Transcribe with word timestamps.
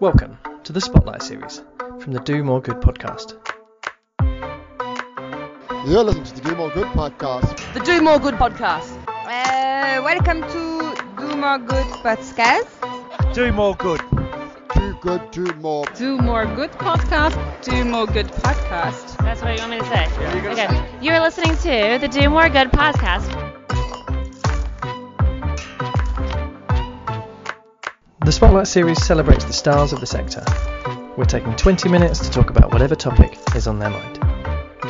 Welcome 0.00 0.38
to 0.64 0.72
the 0.72 0.80
Spotlight 0.80 1.22
series 1.22 1.62
from 2.00 2.12
the 2.12 2.20
Do 2.20 2.42
More 2.42 2.60
Good 2.60 2.76
podcast. 2.80 3.34
You're 5.86 6.04
listening 6.04 6.24
to 6.24 6.34
the 6.34 6.40
Do 6.50 6.56
More 6.56 6.70
Good 6.70 6.86
podcast. 6.88 7.74
The 7.74 7.80
Do 7.80 8.00
More 8.00 8.18
Good 8.18 8.34
podcast. 8.34 8.96
Uh, 9.08 10.02
welcome 10.02 10.42
to 10.42 10.94
Do 11.18 11.36
More 11.36 11.58
Good 11.58 11.86
podcast. 12.04 13.34
Do 13.34 13.52
more 13.52 13.74
good. 13.76 14.00
Do 14.74 14.94
good, 15.00 15.30
do 15.30 15.44
more. 15.54 15.84
Do 15.96 16.18
More 16.18 16.46
Good 16.46 16.72
podcast. 16.72 17.62
Do 17.62 17.84
More 17.84 18.06
Good 18.06 18.28
podcast. 18.28 19.16
That's 19.18 19.42
what 19.42 19.54
you 19.54 19.60
want 19.60 19.70
me 19.72 19.78
to 19.78 19.86
say. 19.86 20.06
okay. 20.48 20.88
You 21.02 21.12
are 21.12 21.20
listening 21.20 21.56
to 21.58 21.98
the 22.00 22.08
Do 22.08 22.28
More 22.28 22.48
Good 22.48 22.70
podcast. 22.72 23.39
The 28.30 28.34
Spotlight 28.34 28.68
series 28.68 29.04
celebrates 29.04 29.44
the 29.44 29.52
stars 29.52 29.92
of 29.92 29.98
the 29.98 30.06
sector. 30.06 30.44
We're 31.16 31.24
taking 31.24 31.56
20 31.56 31.88
minutes 31.88 32.20
to 32.20 32.30
talk 32.30 32.48
about 32.50 32.72
whatever 32.72 32.94
topic 32.94 33.36
is 33.56 33.66
on 33.66 33.80
their 33.80 33.90
mind. 33.90 34.18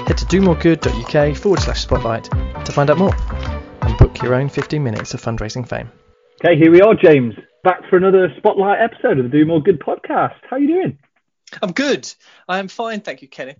Head 0.07 0.19
to 0.19 0.27
domoregood.uk 0.27 1.37
forward 1.39 1.61
slash 1.61 1.80
spotlight 1.80 2.25
to 2.25 2.71
find 2.71 2.91
out 2.91 2.99
more 2.99 3.15
and 3.80 3.97
book 3.97 4.21
your 4.21 4.35
own 4.35 4.51
15 4.51 4.85
minutes 4.85 5.15
of 5.15 5.23
fundraising 5.23 5.66
fame. 5.66 5.91
Okay, 6.45 6.55
here 6.59 6.71
we 6.71 6.83
are, 6.83 6.95
James, 6.95 7.33
back 7.65 7.80
for 7.89 7.97
another 7.97 8.29
spotlight 8.37 8.79
episode 8.79 9.19
of 9.19 9.25
the 9.25 9.30
Do 9.30 9.47
More 9.47 9.63
Good 9.63 9.80
podcast. 9.80 10.37
How 10.51 10.57
are 10.57 10.61
you 10.61 10.69
doing? 10.69 10.99
I'm 11.63 11.73
good. 11.73 12.13
I 12.47 12.59
am 12.59 12.69
fine, 12.69 13.01
thank 13.01 13.23
you, 13.23 13.29
Kenneth. 13.29 13.57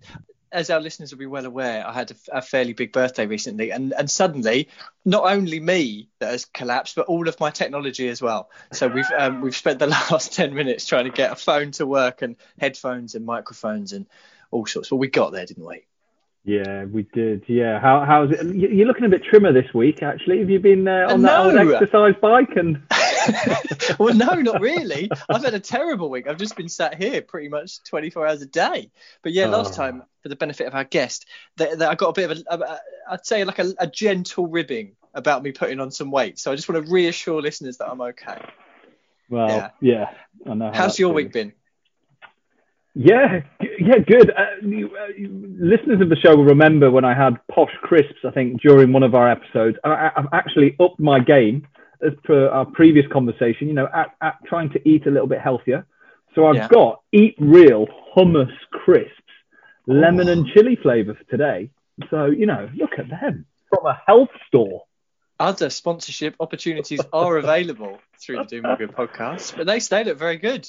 As 0.51 0.69
our 0.69 0.81
listeners 0.81 1.11
will 1.11 1.19
be 1.19 1.25
well 1.25 1.45
aware, 1.45 1.87
I 1.87 1.93
had 1.93 2.11
a, 2.11 2.37
a 2.37 2.41
fairly 2.41 2.73
big 2.73 2.91
birthday 2.91 3.25
recently, 3.25 3.71
and, 3.71 3.93
and 3.97 4.09
suddenly, 4.11 4.67
not 5.05 5.23
only 5.23 5.59
me 5.59 6.09
that 6.19 6.31
has 6.31 6.45
collapsed, 6.45 6.95
but 6.95 7.05
all 7.07 7.27
of 7.29 7.39
my 7.39 7.51
technology 7.51 8.09
as 8.09 8.21
well. 8.21 8.49
So 8.73 8.87
we've 8.87 9.05
um, 9.17 9.41
we've 9.41 9.55
spent 9.55 9.79
the 9.79 9.87
last 10.11 10.33
ten 10.33 10.53
minutes 10.53 10.85
trying 10.85 11.05
to 11.05 11.11
get 11.11 11.31
a 11.31 11.35
phone 11.35 11.71
to 11.71 11.85
work 11.87 12.21
and 12.21 12.35
headphones 12.59 13.15
and 13.15 13.25
microphones 13.25 13.93
and 13.93 14.05
all 14.51 14.65
sorts. 14.65 14.89
But 14.89 14.97
we 14.97 15.07
got 15.07 15.31
there, 15.31 15.45
didn't 15.45 15.65
we? 15.65 15.85
Yeah, 16.43 16.85
we 16.85 17.03
did. 17.03 17.43
Yeah, 17.47 17.79
how 17.79 18.03
how's 18.03 18.31
it? 18.31 18.43
You- 18.53 18.67
You're 18.69 18.87
looking 18.87 19.05
a 19.05 19.09
bit 19.09 19.23
trimmer 19.23 19.53
this 19.53 19.73
week, 19.73 20.01
actually. 20.03 20.39
Have 20.39 20.49
you 20.49 20.59
been 20.59 20.87
uh, 20.87 21.05
on 21.09 21.21
that 21.21 21.39
old 21.45 21.53
exercise 21.81 22.15
bike? 22.19 22.55
And 22.57 22.81
well, 23.99 24.13
no, 24.13 24.33
not 24.35 24.61
really. 24.61 25.09
I've 25.29 25.43
had 25.43 25.53
a 25.53 25.59
terrible 25.59 26.09
week. 26.09 26.27
I've 26.27 26.37
just 26.37 26.55
been 26.55 26.69
sat 26.69 27.01
here 27.01 27.21
pretty 27.21 27.49
much 27.49 27.83
24 27.83 28.27
hours 28.27 28.41
a 28.41 28.45
day. 28.45 28.91
But 29.21 29.33
yeah, 29.33 29.47
last 29.47 29.73
Oh. 29.73 29.77
time, 29.77 30.03
for 30.23 30.29
the 30.29 30.35
benefit 30.35 30.67
of 30.67 30.75
our 30.75 30.83
guest, 30.83 31.25
that, 31.57 31.79
that 31.79 31.89
I 31.89 31.95
got 31.95 32.09
a 32.09 32.13
bit 32.13 32.31
of 32.47 32.61
a, 32.61 32.63
a, 32.63 32.79
I'd 33.11 33.25
say 33.25 33.43
like 33.43 33.59
a, 33.59 33.73
a 33.79 33.87
gentle 33.87 34.47
ribbing 34.47 34.95
about 35.13 35.43
me 35.43 35.51
putting 35.51 35.79
on 35.79 35.91
some 35.91 36.11
weight. 36.11 36.39
So 36.39 36.51
I 36.51 36.55
just 36.55 36.69
want 36.69 36.85
to 36.85 36.91
reassure 36.91 37.41
listeners 37.41 37.77
that 37.77 37.87
I'm 37.89 38.01
okay. 38.01 38.41
well, 39.29 39.47
Yeah. 39.49 39.69
yeah, 39.81 40.05
I 40.49 40.53
know. 40.53 40.67
how 40.67 40.73
How's 40.83 40.99
your 40.99 41.13
week 41.13 41.33
been? 41.33 41.53
Yeah, 42.93 43.41
yeah, 43.79 43.99
good. 44.05 44.31
Uh, 44.31 44.45
you, 44.61 44.87
uh, 44.97 45.07
you- 45.17 45.55
listeners 45.59 46.01
of 46.01 46.09
the 46.09 46.17
show 46.17 46.35
will 46.35 46.43
remember 46.43 46.91
when 46.91 47.05
I 47.05 47.13
had 47.13 47.35
posh 47.49 47.71
crisps. 47.81 48.19
I 48.27 48.31
think 48.31 48.61
during 48.61 48.91
one 48.91 49.03
of 49.03 49.15
our 49.15 49.29
episodes, 49.31 49.77
I, 49.85 49.89
I- 49.91 50.11
I've 50.17 50.27
actually 50.33 50.75
upped 50.79 50.99
my 50.99 51.19
game 51.19 51.67
as 52.05 52.13
per 52.23 52.47
our 52.49 52.65
previous 52.65 53.05
conversation. 53.11 53.67
You 53.67 53.73
know, 53.73 53.87
at, 53.93 54.15
at 54.21 54.35
trying 54.45 54.69
to 54.71 54.87
eat 54.87 55.05
a 55.07 55.11
little 55.11 55.27
bit 55.27 55.39
healthier. 55.41 55.85
So 56.35 56.47
I've 56.47 56.55
Yeah. 56.55 56.67
got 56.69 57.01
Eat 57.11 57.35
Real 57.39 57.87
hummus 58.15 58.51
crisps, 58.71 59.11
lemon 59.87 60.29
and 60.29 60.47
chili 60.47 60.77
flavour 60.81 61.13
for 61.15 61.23
today. 61.25 61.69
So 62.09 62.25
you 62.25 62.45
know, 62.45 62.69
look 62.75 62.91
at 62.97 63.09
them 63.09 63.45
from 63.69 63.85
a 63.85 63.99
health 64.07 64.29
store. 64.47 64.83
Other 65.39 65.69
sponsorship 65.71 66.35
opportunities 66.39 67.01
are 67.11 67.37
available 67.37 67.99
through 68.19 68.37
the 68.37 68.43
Do 68.43 68.61
More 68.61 68.77
Good 68.77 68.91
podcast, 68.91 69.57
but 69.57 69.65
they 69.65 69.79
stay 69.79 70.03
look 70.03 70.17
very 70.19 70.37
good. 70.37 70.67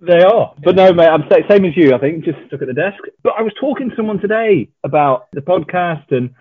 They 0.00 0.22
are. 0.22 0.54
But 0.62 0.74
no, 0.74 0.92
mate, 0.92 1.06
I'm 1.08 1.22
sa- 1.28 1.46
same 1.48 1.64
as 1.66 1.76
you, 1.76 1.94
I 1.94 1.98
think, 1.98 2.24
just 2.24 2.38
stuck 2.48 2.62
at 2.62 2.66
the 2.68 2.74
desk. 2.74 2.98
But 3.22 3.34
I 3.38 3.42
was 3.42 3.52
talking 3.60 3.90
to 3.90 3.96
someone 3.96 4.18
today 4.18 4.68
about 4.82 5.26
the 5.32 5.40
podcast 5.40 6.10
and 6.10 6.34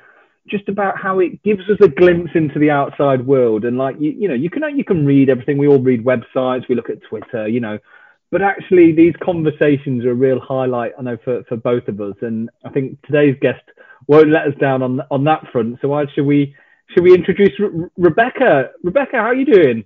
just 0.47 0.67
about 0.67 0.99
how 0.99 1.19
it 1.19 1.41
gives 1.43 1.69
us 1.69 1.77
a 1.81 1.87
glimpse 1.87 2.31
into 2.35 2.59
the 2.59 2.69
outside 2.69 3.25
world. 3.25 3.65
And 3.65 3.77
like, 3.77 3.95
you, 3.99 4.11
you 4.11 4.27
know, 4.27 4.33
you 4.33 4.49
can, 4.49 4.77
you 4.77 4.83
can 4.83 5.05
read 5.05 5.29
everything. 5.29 5.57
We 5.57 5.67
all 5.67 5.79
read 5.79 6.03
websites, 6.03 6.67
we 6.67 6.75
look 6.75 6.89
at 6.89 7.01
Twitter, 7.03 7.47
you 7.47 7.59
know, 7.59 7.79
but 8.31 8.41
actually 8.41 8.91
these 8.91 9.13
conversations 9.23 10.03
are 10.05 10.11
a 10.11 10.15
real 10.15 10.39
highlight, 10.39 10.93
I 10.97 11.01
know, 11.03 11.17
for, 11.23 11.43
for 11.43 11.55
both 11.55 11.87
of 11.87 12.01
us. 12.01 12.15
And 12.21 12.49
I 12.65 12.69
think 12.69 13.01
today's 13.03 13.37
guest 13.41 13.63
won't 14.07 14.31
let 14.31 14.47
us 14.47 14.55
down 14.59 14.81
on, 14.81 15.01
on 15.11 15.23
that 15.25 15.47
front. 15.51 15.79
So 15.81 15.87
why 15.89 16.05
should 16.13 16.25
we, 16.25 16.55
should 16.89 17.03
we 17.03 17.13
introduce 17.13 17.57
Re- 17.59 17.87
Rebecca? 17.97 18.71
Rebecca, 18.83 19.17
how 19.17 19.25
are 19.25 19.35
you 19.35 19.45
doing? 19.45 19.85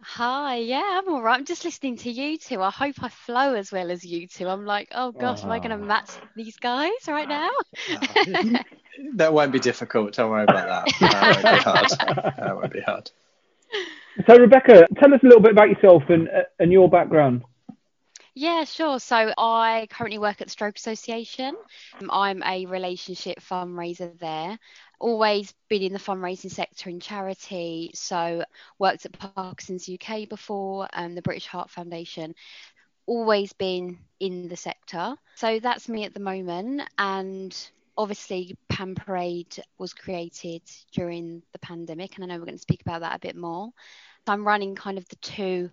Hi, 0.00 0.56
yeah, 0.56 0.82
I'm 0.98 1.08
all 1.08 1.22
right. 1.22 1.38
I'm 1.38 1.44
just 1.44 1.64
listening 1.64 1.96
to 1.98 2.10
you 2.10 2.38
two. 2.38 2.60
I 2.62 2.70
hope 2.70 2.96
I 3.02 3.08
flow 3.08 3.54
as 3.54 3.70
well 3.72 3.90
as 3.90 4.04
you 4.04 4.26
two. 4.28 4.48
I'm 4.48 4.64
like, 4.64 4.88
oh 4.92 5.12
gosh, 5.12 5.44
am 5.44 5.50
I 5.52 5.58
going 5.60 5.70
to 5.76 5.76
Oh. 5.76 5.84
match 5.84 6.20
these 6.34 6.56
guys 6.56 6.90
right 7.08 7.28
now? 7.28 7.50
That 9.14 9.32
won't 9.32 9.52
be 9.52 9.60
difficult. 9.60 10.14
Don't 10.14 10.30
worry 10.30 10.44
about 10.44 10.66
that. 10.66 10.92
That 11.10 11.28
won't 11.28 11.48
be 11.48 11.58
hard. 11.58 11.88
That 12.38 12.56
won't 12.56 12.72
be 12.72 12.80
hard. 12.80 13.10
So, 14.26 14.36
Rebecca, 14.36 14.86
tell 14.98 15.14
us 15.14 15.20
a 15.22 15.26
little 15.26 15.40
bit 15.42 15.52
about 15.52 15.68
yourself 15.70 16.02
and, 16.08 16.28
uh, 16.28 16.42
and 16.58 16.72
your 16.72 16.88
background. 16.90 17.44
Yeah, 18.40 18.62
sure. 18.62 19.00
So 19.00 19.32
I 19.36 19.88
currently 19.90 20.18
work 20.18 20.40
at 20.40 20.48
Stroke 20.48 20.76
Association. 20.76 21.56
Um, 22.00 22.08
I'm 22.12 22.40
a 22.44 22.66
relationship 22.66 23.40
fundraiser 23.40 24.16
there. 24.20 24.56
Always 25.00 25.52
been 25.68 25.82
in 25.82 25.92
the 25.92 25.98
fundraising 25.98 26.52
sector 26.52 26.88
in 26.88 27.00
charity. 27.00 27.90
So 27.94 28.44
worked 28.78 29.06
at 29.06 29.18
Parkinson's 29.18 29.88
UK 29.88 30.28
before, 30.28 30.86
um, 30.92 31.16
the 31.16 31.22
British 31.22 31.48
Heart 31.48 31.70
Foundation. 31.70 32.36
Always 33.06 33.52
been 33.54 33.98
in 34.20 34.46
the 34.46 34.56
sector. 34.56 35.16
So 35.34 35.58
that's 35.58 35.88
me 35.88 36.04
at 36.04 36.14
the 36.14 36.20
moment. 36.20 36.82
And 36.96 37.56
obviously, 37.96 38.56
Pamperaid 38.70 39.58
was 39.78 39.92
created 39.94 40.62
during 40.92 41.42
the 41.52 41.58
pandemic, 41.58 42.14
and 42.14 42.22
I 42.22 42.28
know 42.28 42.38
we're 42.38 42.46
going 42.46 42.54
to 42.54 42.62
speak 42.62 42.82
about 42.82 43.00
that 43.00 43.16
a 43.16 43.18
bit 43.18 43.34
more. 43.34 43.70
So 44.24 44.32
I'm 44.32 44.46
running 44.46 44.76
kind 44.76 44.96
of 44.96 45.08
the 45.08 45.16
two 45.16 45.70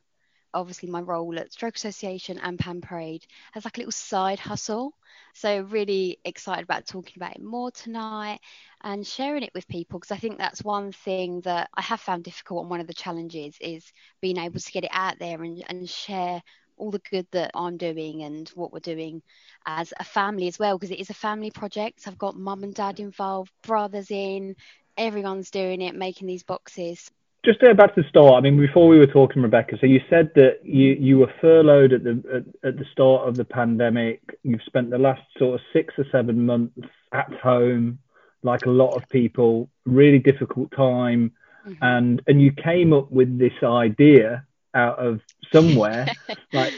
obviously 0.55 0.89
my 0.89 1.01
role 1.01 1.38
at 1.39 1.53
Stroke 1.53 1.75
Association 1.75 2.39
and 2.39 2.57
Pamperaid 2.57 3.23
as 3.55 3.66
like 3.66 3.77
a 3.77 3.81
little 3.81 3.91
side 3.91 4.39
hustle. 4.39 4.93
So 5.35 5.61
really 5.63 6.19
excited 6.25 6.63
about 6.63 6.88
talking 6.88 7.13
about 7.17 7.35
it 7.35 7.43
more 7.43 7.71
tonight 7.71 8.39
and 8.81 9.05
sharing 9.05 9.44
it 9.44 9.53
with 9.53 9.67
people 9.67 9.99
because 9.99 10.11
I 10.11 10.17
think 10.17 10.38
that's 10.38 10.63
one 10.63 10.91
thing 10.94 11.41
that 11.41 11.69
I 11.75 11.81
have 11.81 12.01
found 12.01 12.23
difficult 12.23 12.61
and 12.61 12.69
one 12.71 12.79
of 12.79 12.88
the 12.88 12.94
challenges 12.94 13.57
is 13.61 13.91
being 14.21 14.38
able 14.38 14.59
to 14.59 14.71
get 14.71 14.85
it 14.85 14.91
out 14.94 15.19
there 15.19 15.44
and, 15.44 15.63
and 15.69 15.89
share 15.89 16.41
all 16.77 16.91
the 16.91 17.01
good 17.11 17.27
that 17.31 17.51
I'm 17.53 17.77
doing 17.77 18.23
and 18.23 18.49
what 18.49 18.73
we're 18.73 18.79
doing 18.79 19.21
as 19.65 19.94
a 19.99 20.03
family 20.03 20.47
as 20.47 20.59
well 20.59 20.77
because 20.77 20.91
it 20.91 20.99
is 20.99 21.09
a 21.09 21.15
family 21.15 21.51
project. 21.51 22.07
I've 22.07 22.17
got 22.17 22.38
mum 22.38 22.63
and 22.63 22.73
dad 22.73 22.99
involved, 22.99 23.51
brothers 23.63 24.11
in, 24.11 24.55
everyone's 24.97 25.51
doing 25.51 25.81
it, 25.81 25.95
making 25.95 26.27
these 26.27 26.44
boxes. 26.44 27.11
Just 27.45 27.59
to 27.59 27.67
go 27.67 27.73
back 27.75 27.94
to 27.95 28.01
the 28.01 28.09
start, 28.09 28.33
I 28.35 28.41
mean, 28.41 28.57
before 28.59 28.88
we 28.88 28.97
were 28.97 29.06
talking, 29.06 29.41
Rebecca, 29.44 29.78
so 29.79 29.85
you 29.85 30.01
said 30.09 30.31
that 30.35 30.59
you, 30.63 30.94
you 31.00 31.19
were 31.19 31.31
furloughed 31.39 31.94
at 31.94 32.03
the 32.03 32.23
at, 32.63 32.69
at 32.69 32.78
the 32.79 32.85
start 32.91 33.28
of 33.28 33.35
the 33.35 33.45
pandemic. 33.45 34.19
You've 34.44 34.63
spent 34.66 34.89
the 34.89 34.97
last 34.97 35.22
sort 35.38 35.53
of 35.56 35.61
six 35.72 35.94
or 35.97 36.06
seven 36.11 36.45
months 36.45 36.79
at 37.13 37.31
home, 37.41 38.00
like 38.41 38.66
a 38.66 38.72
lot 38.72 38.95
of 38.95 39.07
people, 39.09 39.69
really 39.85 40.19
difficult 40.19 40.72
time, 40.75 41.31
Mhm. 41.67 41.78
and 41.81 42.22
and 42.28 42.41
you 42.41 42.51
came 42.51 42.94
up 42.94 43.11
with 43.11 43.38
this 43.39 43.53
idea 43.63 44.45
out 44.73 44.97
of 45.00 45.22
somewhere. 45.53 46.06
like, 46.53 46.73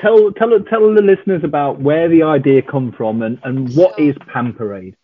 tell 0.00 0.32
tell 0.32 0.50
tell 0.70 0.94
the 0.94 1.02
listeners 1.02 1.42
about 1.44 1.80
where 1.80 2.08
the 2.08 2.22
idea 2.24 2.62
come 2.62 2.92
from 2.92 3.22
and 3.22 3.38
and 3.44 3.74
what 3.76 3.96
Sure. 3.96 4.08
is 4.10 4.16
Pamperaid. 4.34 4.94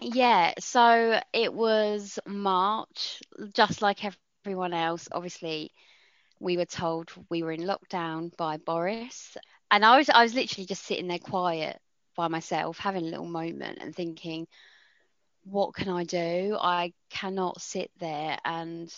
Yeah, 0.00 0.54
so 0.58 1.20
it 1.32 1.52
was 1.52 2.18
March, 2.26 3.20
just 3.54 3.82
like 3.82 4.00
everyone 4.44 4.72
else. 4.72 5.08
Obviously, 5.12 5.72
we 6.38 6.56
were 6.56 6.64
told 6.64 7.10
we 7.28 7.42
were 7.42 7.52
in 7.52 7.60
lockdown 7.60 8.34
by 8.36 8.56
Boris, 8.56 9.36
and 9.70 9.84
I 9.84 9.98
was 9.98 10.08
I 10.08 10.22
was 10.22 10.34
literally 10.34 10.66
just 10.66 10.84
sitting 10.84 11.08
there 11.08 11.18
quiet 11.18 11.78
by 12.16 12.28
myself, 12.28 12.78
having 12.78 13.04
a 13.04 13.10
little 13.10 13.26
moment 13.26 13.78
and 13.80 13.94
thinking, 13.94 14.46
what 15.44 15.74
can 15.74 15.88
I 15.88 16.04
do? 16.04 16.56
I 16.60 16.92
cannot 17.10 17.60
sit 17.60 17.90
there 17.98 18.38
and 18.44 18.92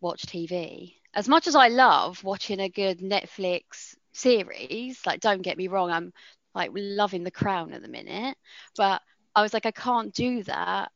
watch 0.00 0.22
TV. 0.22 0.94
As 1.14 1.28
much 1.28 1.48
as 1.48 1.56
I 1.56 1.68
love 1.68 2.22
watching 2.22 2.60
a 2.60 2.68
good 2.68 3.00
Netflix 3.00 3.96
series, 4.12 5.04
like 5.04 5.20
don't 5.20 5.42
get 5.42 5.58
me 5.58 5.68
wrong, 5.68 5.90
I'm 5.90 6.12
like 6.54 6.70
loving 6.74 7.24
The 7.24 7.30
Crown 7.30 7.72
at 7.72 7.82
the 7.82 7.88
minute, 7.88 8.36
but 8.76 9.02
I 9.34 9.42
was 9.42 9.52
like, 9.52 9.66
I 9.66 9.72
can't 9.72 10.14
do 10.14 10.42
that 10.44 10.90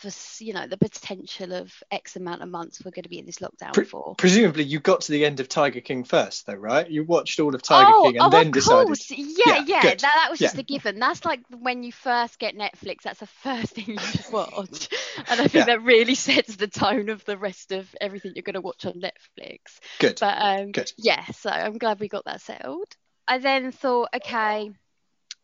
for 0.00 0.10
you 0.44 0.52
know 0.52 0.66
the 0.66 0.76
potential 0.76 1.52
of 1.52 1.72
X 1.90 2.16
amount 2.16 2.42
of 2.42 2.48
months 2.48 2.84
we're 2.84 2.90
going 2.90 3.04
to 3.04 3.08
be 3.08 3.18
in 3.18 3.26
this 3.26 3.38
lockdown 3.38 3.72
Pre- 3.72 3.84
for. 3.84 4.14
Presumably, 4.16 4.64
you 4.64 4.80
got 4.80 5.02
to 5.02 5.12
the 5.12 5.24
end 5.24 5.40
of 5.40 5.48
Tiger 5.48 5.80
King 5.80 6.04
first, 6.04 6.46
though, 6.46 6.54
right? 6.54 6.88
You 6.88 7.04
watched 7.04 7.40
all 7.40 7.54
of 7.54 7.62
Tiger 7.62 7.90
oh, 7.94 8.02
King 8.04 8.18
and 8.18 8.26
oh, 8.26 8.30
then 8.30 8.46
of 8.48 8.52
decided. 8.52 8.86
course. 8.86 9.10
Yeah, 9.10 9.24
Yeah, 9.46 9.64
yeah, 9.66 9.82
that, 9.82 9.98
that 10.00 10.26
was 10.30 10.38
just 10.38 10.58
a 10.58 10.62
given. 10.62 10.98
That's 10.98 11.24
like 11.24 11.40
when 11.50 11.82
you 11.82 11.92
first 11.92 12.38
get 12.38 12.56
Netflix, 12.56 13.02
that's 13.04 13.20
the 13.20 13.26
first 13.26 13.74
thing 13.74 13.90
you 13.90 13.98
watch. 14.32 14.88
And 15.28 15.40
I 15.40 15.48
think 15.48 15.52
Yeah. 15.54 15.64
that 15.66 15.82
really 15.82 16.14
sets 16.16 16.56
the 16.56 16.68
tone 16.68 17.08
of 17.08 17.24
the 17.24 17.36
rest 17.38 17.72
of 17.72 17.94
everything 18.00 18.32
you're 18.34 18.42
going 18.42 18.54
to 18.54 18.60
watch 18.60 18.84
on 18.86 18.94
Netflix. 19.00 19.78
Good. 19.98 20.18
But 20.20 20.36
um, 20.40 20.72
Good. 20.72 20.92
yeah, 20.96 21.24
so 21.26 21.50
I'm 21.50 21.78
glad 21.78 22.00
we 22.00 22.08
got 22.08 22.24
that 22.26 22.40
settled. 22.40 22.88
I 23.26 23.38
then 23.38 23.72
thought, 23.72 24.08
okay, 24.16 24.70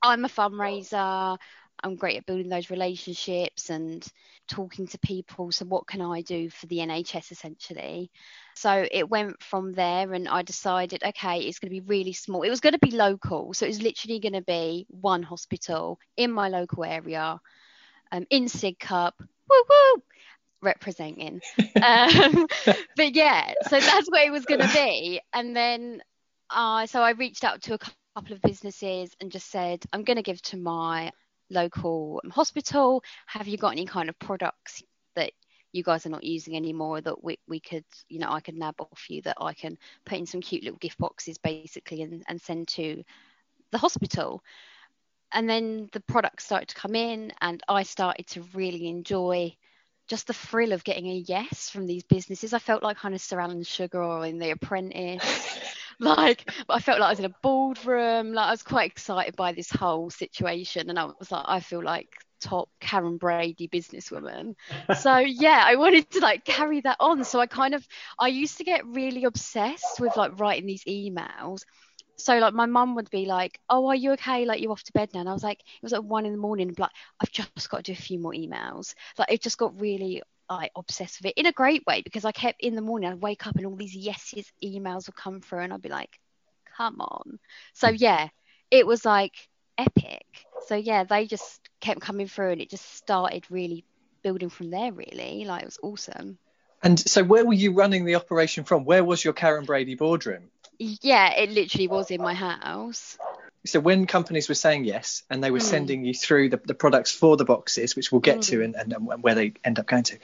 I'm 0.02 0.24
a 0.24 0.28
fundraiser. 0.28 1.38
I'm 1.82 1.96
great 1.96 2.18
at 2.18 2.26
building 2.26 2.48
those 2.48 2.70
relationships 2.70 3.70
and 3.70 4.06
talking 4.48 4.86
to 4.88 4.98
people. 4.98 5.52
So, 5.52 5.64
what 5.64 5.86
can 5.86 6.00
I 6.00 6.22
do 6.22 6.50
for 6.50 6.66
the 6.66 6.78
NHS 6.78 7.32
essentially? 7.32 8.10
So, 8.54 8.86
it 8.90 9.08
went 9.08 9.42
from 9.42 9.72
there, 9.72 10.12
and 10.12 10.28
I 10.28 10.42
decided, 10.42 11.02
okay, 11.04 11.40
it's 11.40 11.58
going 11.58 11.72
to 11.72 11.80
be 11.80 11.86
really 11.86 12.12
small. 12.12 12.42
It 12.42 12.50
was 12.50 12.60
going 12.60 12.74
to 12.74 12.78
be 12.78 12.90
local. 12.90 13.54
So, 13.54 13.66
it 13.66 13.70
was 13.70 13.82
literally 13.82 14.20
going 14.20 14.34
to 14.34 14.42
be 14.42 14.86
one 14.88 15.22
hospital 15.22 15.98
in 16.16 16.32
my 16.32 16.48
local 16.48 16.84
area, 16.84 17.40
um, 18.12 18.26
in 18.30 18.44
Sidcup, 18.44 19.12
woo 19.18 19.62
woo, 19.68 20.02
representing. 20.62 21.40
um, 21.82 22.46
but 22.96 23.14
yeah, 23.14 23.54
so 23.68 23.80
that's 23.80 24.08
what 24.10 24.26
it 24.26 24.32
was 24.32 24.44
going 24.44 24.60
to 24.60 24.72
be. 24.74 25.20
And 25.32 25.56
then, 25.56 26.02
uh, 26.50 26.86
so 26.86 27.00
I 27.00 27.12
reached 27.12 27.44
out 27.44 27.62
to 27.62 27.74
a 27.74 27.78
couple 27.78 28.34
of 28.34 28.42
businesses 28.42 29.14
and 29.20 29.30
just 29.30 29.50
said, 29.50 29.82
I'm 29.92 30.04
going 30.04 30.16
to 30.16 30.22
give 30.22 30.42
to 30.42 30.56
my 30.56 31.12
local 31.50 32.20
um, 32.24 32.30
hospital. 32.30 33.02
Have 33.26 33.48
you 33.48 33.58
got 33.58 33.72
any 33.72 33.86
kind 33.86 34.08
of 34.08 34.18
products 34.18 34.82
that 35.16 35.32
you 35.72 35.82
guys 35.82 36.06
are 36.06 36.10
not 36.10 36.24
using 36.24 36.56
anymore 36.56 37.00
that 37.00 37.22
we, 37.22 37.38
we 37.48 37.60
could, 37.60 37.84
you 38.08 38.18
know, 38.18 38.30
I 38.30 38.40
could 38.40 38.56
nab 38.56 38.80
off 38.80 39.08
you 39.08 39.22
that 39.22 39.36
I 39.40 39.54
can 39.54 39.78
put 40.04 40.18
in 40.18 40.26
some 40.26 40.40
cute 40.40 40.64
little 40.64 40.78
gift 40.78 40.98
boxes 40.98 41.38
basically 41.38 42.02
and, 42.02 42.24
and 42.28 42.40
send 42.40 42.68
to 42.68 43.04
the 43.70 43.78
hospital. 43.78 44.42
And 45.32 45.48
then 45.48 45.88
the 45.92 46.00
products 46.00 46.44
started 46.44 46.68
to 46.68 46.74
come 46.74 46.96
in 46.96 47.32
and 47.40 47.62
I 47.68 47.84
started 47.84 48.26
to 48.28 48.42
really 48.52 48.88
enjoy 48.88 49.54
just 50.08 50.26
the 50.26 50.32
thrill 50.32 50.72
of 50.72 50.82
getting 50.82 51.06
a 51.06 51.14
yes 51.14 51.70
from 51.70 51.86
these 51.86 52.02
businesses. 52.02 52.52
I 52.52 52.58
felt 52.58 52.82
like 52.82 52.96
kind 52.96 53.14
of 53.14 53.20
Sir 53.20 53.38
Alan 53.38 53.62
Sugar 53.62 54.02
or 54.02 54.26
in 54.26 54.38
The 54.38 54.50
Apprentice. 54.50 55.76
like 56.18 56.50
I 56.68 56.80
felt 56.80 56.98
like 56.98 57.08
I 57.08 57.10
was 57.10 57.18
in 57.18 57.26
a 57.26 57.34
boardroom. 57.42 58.32
Like 58.32 58.48
I 58.48 58.50
was 58.50 58.62
quite 58.62 58.90
excited 58.90 59.36
by 59.36 59.52
this 59.52 59.70
whole 59.70 60.10
situation, 60.10 60.88
and 60.88 60.98
I 60.98 61.04
was 61.04 61.30
like, 61.30 61.44
I 61.46 61.60
feel 61.60 61.82
like 61.82 62.08
top 62.40 62.70
Karren 62.80 63.18
Brady 63.18 63.68
businesswoman. 63.68 64.54
so 64.98 65.18
yeah, 65.18 65.62
I 65.64 65.76
wanted 65.76 66.10
to 66.12 66.20
like 66.20 66.44
carry 66.44 66.80
that 66.80 66.96
on. 67.00 67.22
So 67.24 67.38
I 67.38 67.46
kind 67.46 67.74
of 67.74 67.86
I 68.18 68.28
used 68.28 68.58
to 68.58 68.64
get 68.64 68.86
really 68.86 69.24
obsessed 69.24 70.00
with 70.00 70.16
like 70.16 70.40
writing 70.40 70.66
these 70.66 70.84
emails. 70.84 71.60
So 72.16 72.38
like 72.38 72.54
my 72.54 72.66
mum 72.66 72.94
would 72.96 73.10
be 73.10 73.26
like, 73.26 73.60
"Oh, 73.68 73.86
are 73.88 73.94
you 73.94 74.12
okay? 74.12 74.44
Like 74.44 74.60
you 74.60 74.72
off 74.72 74.82
to 74.84 74.92
bed 74.92 75.10
now?" 75.14 75.20
And 75.20 75.28
I 75.28 75.32
was 75.34 75.42
like, 75.42 75.60
it 75.60 75.82
was 75.82 75.92
like 75.92 76.02
one 76.02 76.26
in 76.26 76.32
the 76.32 76.38
morning. 76.38 76.74
Like 76.78 76.90
I've 77.20 77.30
just 77.30 77.70
got 77.70 77.84
to 77.84 77.92
do 77.92 77.92
a 77.92 78.02
few 78.02 78.18
more 78.18 78.32
emails. 78.32 78.94
Like 79.18 79.30
it 79.32 79.42
just 79.42 79.58
got 79.58 79.78
really 79.80 80.22
like 80.50 80.72
obsessed 80.76 81.20
with 81.20 81.30
it 81.30 81.38
in 81.40 81.46
a 81.46 81.52
great 81.52 81.84
way 81.86 82.02
because 82.02 82.24
I 82.24 82.32
kept 82.32 82.60
in 82.60 82.74
the 82.74 82.82
morning 82.82 83.10
I'd 83.10 83.22
wake 83.22 83.46
up 83.46 83.56
and 83.56 83.66
all 83.66 83.76
these 83.76 83.94
yeses 83.94 84.50
emails 84.62 85.06
would 85.06 85.16
come 85.16 85.40
through 85.40 85.60
and 85.60 85.72
I'd 85.72 85.82
be 85.82 85.88
like, 85.88 86.18
come 86.76 87.00
on. 87.00 87.38
So 87.74 87.88
Hmm. 87.88 87.96
yeah, 87.98 88.28
it 88.70 88.86
was 88.86 89.04
like 89.04 89.34
epic. 89.78 90.24
So 90.66 90.74
yeah, 90.76 91.04
they 91.04 91.26
just 91.26 91.60
kept 91.80 92.00
coming 92.00 92.26
through 92.26 92.50
and 92.50 92.60
it 92.60 92.70
just 92.70 92.94
started 92.94 93.44
really 93.50 93.84
building 94.22 94.50
from 94.50 94.70
there 94.70 94.92
really. 94.92 95.44
Like 95.46 95.62
it 95.62 95.66
was 95.66 95.78
awesome. 95.82 96.38
And 96.82 96.98
so, 96.98 97.22
where 97.22 97.44
were 97.44 97.52
you 97.52 97.72
running 97.74 98.06
the 98.06 98.14
operation 98.14 98.64
from? 98.64 98.84
Where 98.84 99.04
was 99.04 99.22
your 99.22 99.34
Karren 99.34 99.66
Brady 99.66 99.94
boardroom? 99.96 100.50
Yeah, 100.78 101.34
it 101.34 101.50
literally 101.50 101.88
was 101.88 102.10
in 102.10 102.22
my 102.22 102.32
house. 102.32 103.18
So, 103.66 103.80
when 103.80 104.06
companies 104.06 104.48
were 104.48 104.54
saying 104.54 104.84
yes 104.84 105.22
and 105.30 105.42
they 105.44 105.50
were 105.50 105.58
Mm. 105.58 105.62
sending 105.62 106.04
you 106.04 106.14
through 106.14 106.50
the, 106.50 106.60
the 106.64 106.74
products 106.74 107.12
for 107.12 107.36
the 107.36 107.44
boxes, 107.44 107.94
which 107.96 108.10
we'll 108.10 108.20
get 108.20 108.42
to, 108.42 108.58
Mm. 108.58 108.64
and, 108.64 108.76
and, 108.76 108.92
and 108.92 109.22
where 109.22 109.34
they 109.34 109.52
end 109.64 109.78
up 109.78 109.86
going 109.86 110.04
to, 110.04 110.18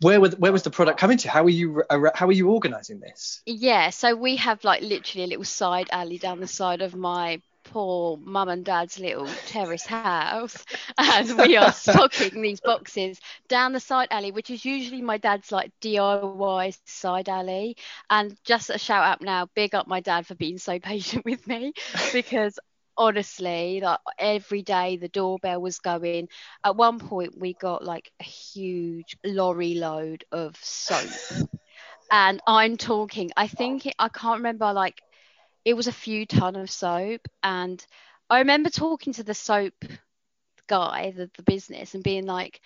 where 0.00 0.20
were, 0.20 0.30
where 0.30 0.52
was 0.52 0.62
the 0.62 0.70
product 0.70 0.98
coming 0.98 1.18
to? 1.18 1.30
How 1.30 1.44
are 1.44 1.50
you 1.50 1.84
how 2.14 2.26
were 2.26 2.32
you 2.32 2.50
organising 2.50 3.00
this? 3.00 3.42
Yeah, 3.46 3.90
so 3.90 4.14
we 4.14 4.36
have 4.36 4.64
like 4.64 4.82
literally 4.82 5.24
a 5.24 5.26
little 5.26 5.44
side 5.44 5.88
alley 5.92 6.18
down 6.18 6.40
the 6.40 6.46
side 6.46 6.82
of 6.82 6.94
my 6.94 7.40
poor 7.64 8.16
mum 8.16 8.48
and 8.48 8.64
dad's 8.64 8.98
little 8.98 9.26
terrace 9.46 9.84
house, 9.86 10.64
and 10.98 11.36
we 11.38 11.56
are 11.56 11.72
stocking 11.72 12.40
these 12.42 12.60
boxes 12.60 13.20
down 13.48 13.72
the 13.72 13.80
side 13.80 14.08
alley, 14.10 14.30
which 14.32 14.50
is 14.50 14.64
usually 14.64 15.02
my 15.02 15.18
dad's 15.18 15.52
like 15.52 15.72
DIY 15.80 16.72
side 16.86 17.28
alley. 17.28 17.76
And 18.08 18.36
just 18.44 18.70
a 18.70 18.78
shout 18.78 19.04
out 19.04 19.22
now, 19.22 19.48
big 19.54 19.74
up 19.74 19.86
my 19.86 20.00
dad 20.00 20.26
for 20.26 20.34
being 20.34 20.58
so 20.58 20.78
patient 20.80 21.24
with 21.24 21.46
me 21.46 21.72
because 22.12 22.58
honestly 23.00 23.82
like 23.82 24.00
every 24.20 24.62
day 24.62 24.98
the 24.98 25.08
doorbell 25.10 25.62
was 25.62 25.80
going. 25.80 26.28
At 26.64 26.76
one 26.76 26.98
point 27.00 27.38
we 27.38 27.54
got 27.54 27.84
like 27.84 28.12
a 28.20 28.24
huge 28.24 29.16
lorry 29.24 29.74
load 29.74 30.24
of 30.32 30.56
soap. 30.62 31.10
And 32.10 32.40
i'm 32.46 32.76
talking 32.76 33.30
i 33.36 33.48
think 33.48 33.86
it, 33.86 33.94
i 33.98 34.08
can't 34.08 34.38
remember 34.38 34.72
like 34.72 35.02
it 35.64 35.74
was 35.74 35.88
a 35.88 35.92
few 35.92 36.26
ton 36.26 36.56
of 36.56 36.70
soap. 36.70 37.22
And 37.42 37.84
i 38.30 38.40
remember 38.40 38.70
talking 38.70 39.12
to 39.14 39.24
the 39.24 39.34
soap 39.34 39.74
guy 40.68 41.12
the, 41.16 41.30
the 41.36 41.42
business 41.42 41.94
and 41.94 42.04
being 42.04 42.26
like 42.26 42.60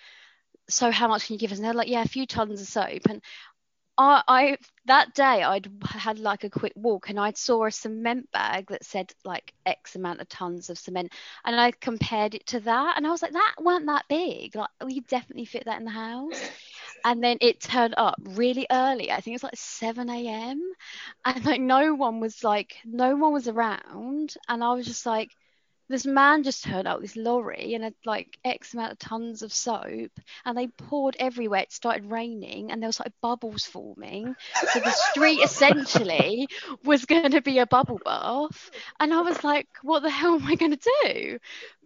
so 0.69 0.91
how 0.91 1.07
much 1.07 1.27
can 1.27 1.33
you 1.35 1.39
give 1.39 1.51
us? 1.51 1.57
And 1.59 1.65
they're 1.65 1.73
like 1.73 1.89
yeah 1.89 2.03
a 2.03 2.07
few 2.07 2.25
tons 2.25 2.61
of 2.61 2.67
soap. 2.67 3.05
And 3.09 3.21
I, 3.97 4.23
I 4.27 4.57
that 4.87 5.13
day 5.13 5.41
I'd 5.43 5.69
had 5.85 6.19
like 6.19 6.43
a 6.43 6.49
quick 6.49 6.73
walk 6.75 7.09
and 7.09 7.19
I 7.19 7.31
saw 7.31 7.65
a 7.65 7.71
cement 7.71 8.29
bag 8.31 8.67
that 8.69 8.83
said 8.83 9.13
like 9.23 9.53
X 9.65 9.95
amount 9.95 10.19
of 10.21 10.27
tons 10.27 10.69
of 10.69 10.77
cement 10.77 11.13
and 11.45 11.59
I 11.59 11.71
compared 11.71 12.35
it 12.35 12.45
to 12.47 12.59
that 12.61 12.97
and 12.97 13.07
I 13.07 13.11
was 13.11 13.21
like 13.21 13.31
that 13.31 13.55
weren't 13.61 13.85
that 13.85 14.05
big. 14.09 14.55
Like 14.55 14.69
oh, 14.81 14.85
we 14.85 14.95
could 14.95 15.07
definitely 15.07 15.45
fit 15.45 15.65
that 15.65 15.79
in 15.79 15.85
the 15.85 15.91
house. 15.91 16.41
And 17.05 17.23
then 17.23 17.37
it 17.41 17.61
turned 17.61 17.93
up 17.97 18.15
really 18.21 18.67
early. 18.71 19.11
I 19.11 19.15
think 19.21 19.33
it 19.33 19.35
was 19.35 19.43
like 19.43 19.57
7 19.57 20.09
a.m 20.09 20.61
and 21.25 21.45
like 21.45 21.61
no 21.61 21.93
one 21.95 22.19
was 22.19 22.43
like 22.43 22.77
no 22.85 23.15
one 23.15 23.33
was 23.33 23.47
around 23.47 24.35
and 24.49 24.63
I 24.63 24.73
was 24.73 24.85
just 24.85 25.05
like 25.05 25.31
this 25.87 26.05
man 26.05 26.43
just 26.43 26.63
turned 26.63 26.87
up 26.87 27.01
this 27.01 27.15
lorry 27.15 27.73
and 27.75 27.83
had 27.83 27.93
like 28.05 28.37
X 28.43 28.73
amount 28.73 28.93
of 28.93 28.99
tons 28.99 29.41
of 29.43 29.53
soap 29.53 30.11
and 30.45 30.57
they 30.57 30.67
poured 30.67 31.15
everywhere. 31.19 31.61
It 31.61 31.71
started 31.71 32.09
raining 32.09 32.71
and 32.71 32.81
there 32.81 32.87
was 32.87 32.99
like 32.99 33.13
bubbles 33.21 33.65
forming. 33.65 34.35
So 34.71 34.79
the 34.79 34.91
street 34.91 35.41
essentially 35.43 36.47
was 36.83 37.05
going 37.05 37.31
to 37.31 37.41
be 37.41 37.59
a 37.59 37.67
bubble 37.67 37.99
bath. 38.03 38.71
And 38.99 39.13
I 39.13 39.21
was 39.21 39.43
like, 39.43 39.67
what 39.83 40.01
the 40.01 40.09
hell 40.09 40.35
am 40.35 40.47
I 40.47 40.55
going 40.55 40.75
to 40.75 40.89
do? 41.03 41.39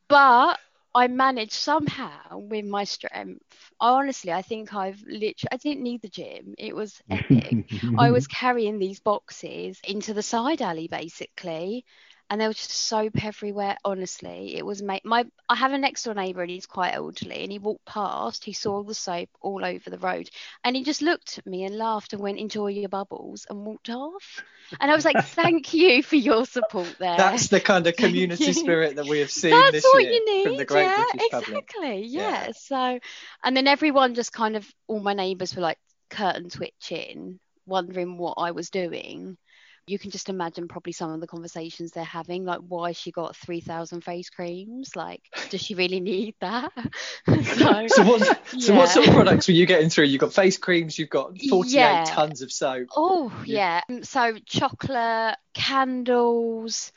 But 0.07 0.59
I 0.95 1.07
managed 1.07 1.53
somehow 1.53 2.39
with 2.39 2.65
my 2.65 2.83
strength. 2.85 3.43
I 3.79 3.89
honestly, 3.91 4.31
I 4.31 4.41
think 4.41 4.73
I've 4.73 5.01
literally, 5.05 5.49
I 5.51 5.57
didn't 5.57 5.83
need 5.83 6.01
the 6.01 6.09
gym. 6.09 6.55
It 6.57 6.75
was 6.75 7.01
epic. 7.09 7.65
I 7.97 8.11
was 8.11 8.27
carrying 8.27 8.79
these 8.79 8.99
boxes 8.99 9.79
into 9.83 10.13
the 10.13 10.23
side 10.23 10.61
alley 10.61 10.87
basically 10.87 11.85
and 12.29 12.39
there 12.39 12.47
was 12.47 12.57
just 12.57 12.71
soap 12.71 13.23
everywhere 13.23 13.75
honestly 13.83 14.55
it 14.55 14.65
was 14.65 14.81
ma- 14.81 14.99
my 15.03 15.25
i 15.49 15.55
have 15.55 15.73
a 15.73 15.77
next 15.77 16.03
door 16.03 16.13
neighbor 16.13 16.41
and 16.41 16.51
he's 16.51 16.65
quite 16.65 16.93
elderly 16.93 17.43
and 17.43 17.51
he 17.51 17.59
walked 17.59 17.85
past 17.85 18.43
he 18.43 18.53
saw 18.53 18.83
the 18.83 18.93
soap 18.93 19.29
all 19.41 19.63
over 19.65 19.89
the 19.89 19.97
road 19.97 20.29
and 20.63 20.75
he 20.75 20.83
just 20.83 21.01
looked 21.01 21.37
at 21.37 21.45
me 21.45 21.63
and 21.63 21.77
laughed 21.77 22.13
and 22.13 22.21
went 22.21 22.37
enjoy 22.39 22.67
your 22.67 22.89
bubbles 22.89 23.45
and 23.49 23.65
walked 23.65 23.89
off 23.89 24.43
and 24.79 24.91
i 24.91 24.95
was 24.95 25.05
like 25.05 25.17
thank 25.19 25.73
you 25.73 26.03
for 26.03 26.15
your 26.15 26.45
support 26.45 26.95
there 26.99 27.17
That's 27.17 27.47
the 27.47 27.59
kind 27.59 27.87
of 27.87 27.95
community 27.97 28.53
spirit 28.53 28.95
that 28.97 29.07
we 29.07 29.19
have 29.19 29.31
seen 29.31 29.51
that's 29.51 29.71
this 29.71 29.83
what 29.83 30.03
year 30.03 30.13
you 30.13 30.25
need 30.25 30.43
from 30.43 30.57
the 30.57 30.65
Great 30.65 30.83
yeah 30.83 31.05
British 31.11 31.29
Public. 31.31 31.47
exactly 31.49 32.01
Yeah. 32.05 32.45
yeah. 32.45 32.51
so 32.51 32.99
and 33.43 33.57
then 33.57 33.67
everyone 33.67 34.13
just 34.15 34.31
kind 34.33 34.55
of 34.55 34.67
all 34.87 34.99
my 34.99 35.13
neighbors 35.13 35.55
were 35.55 35.61
like 35.61 35.77
curtain 36.09 36.49
twitching 36.49 37.39
wondering 37.65 38.17
what 38.17 38.35
i 38.37 38.51
was 38.51 38.69
doing 38.69 39.37
you 39.89 39.99
can 39.99 40.11
just 40.11 40.29
imagine 40.29 40.67
probably 40.67 40.93
some 40.93 41.11
of 41.11 41.19
the 41.19 41.27
conversations 41.27 41.91
they're 41.91 42.03
having 42.03 42.45
like 42.45 42.59
why 42.67 42.91
she 42.91 43.11
got 43.11 43.35
3000 43.35 44.03
face 44.03 44.29
creams 44.29 44.95
like 44.95 45.21
does 45.49 45.61
she 45.61 45.73
really 45.75 45.99
need 45.99 46.35
that 46.41 46.71
so, 47.27 47.87
So 47.87 48.03
what? 48.03 48.21
So 48.61 48.75
what 48.75 48.89
sort 48.89 49.07
of 49.07 49.13
products 49.13 49.47
were 49.47 49.53
you 49.53 49.65
getting 49.65 49.89
through? 49.89 50.05
You've 50.05 50.21
got 50.21 50.33
face 50.33 50.57
creams. 50.57 50.97
You've 50.97 51.09
got 51.09 51.39
48 51.41 51.67
Yeah. 51.69 52.03
tons 52.05 52.41
of 52.41 52.51
soap. 52.51 52.87
Oh 52.95 53.31
yeah. 53.45 53.81
Um, 53.89 54.03
So 54.03 54.37
chocolate, 54.45 55.37
candles. 55.53 56.91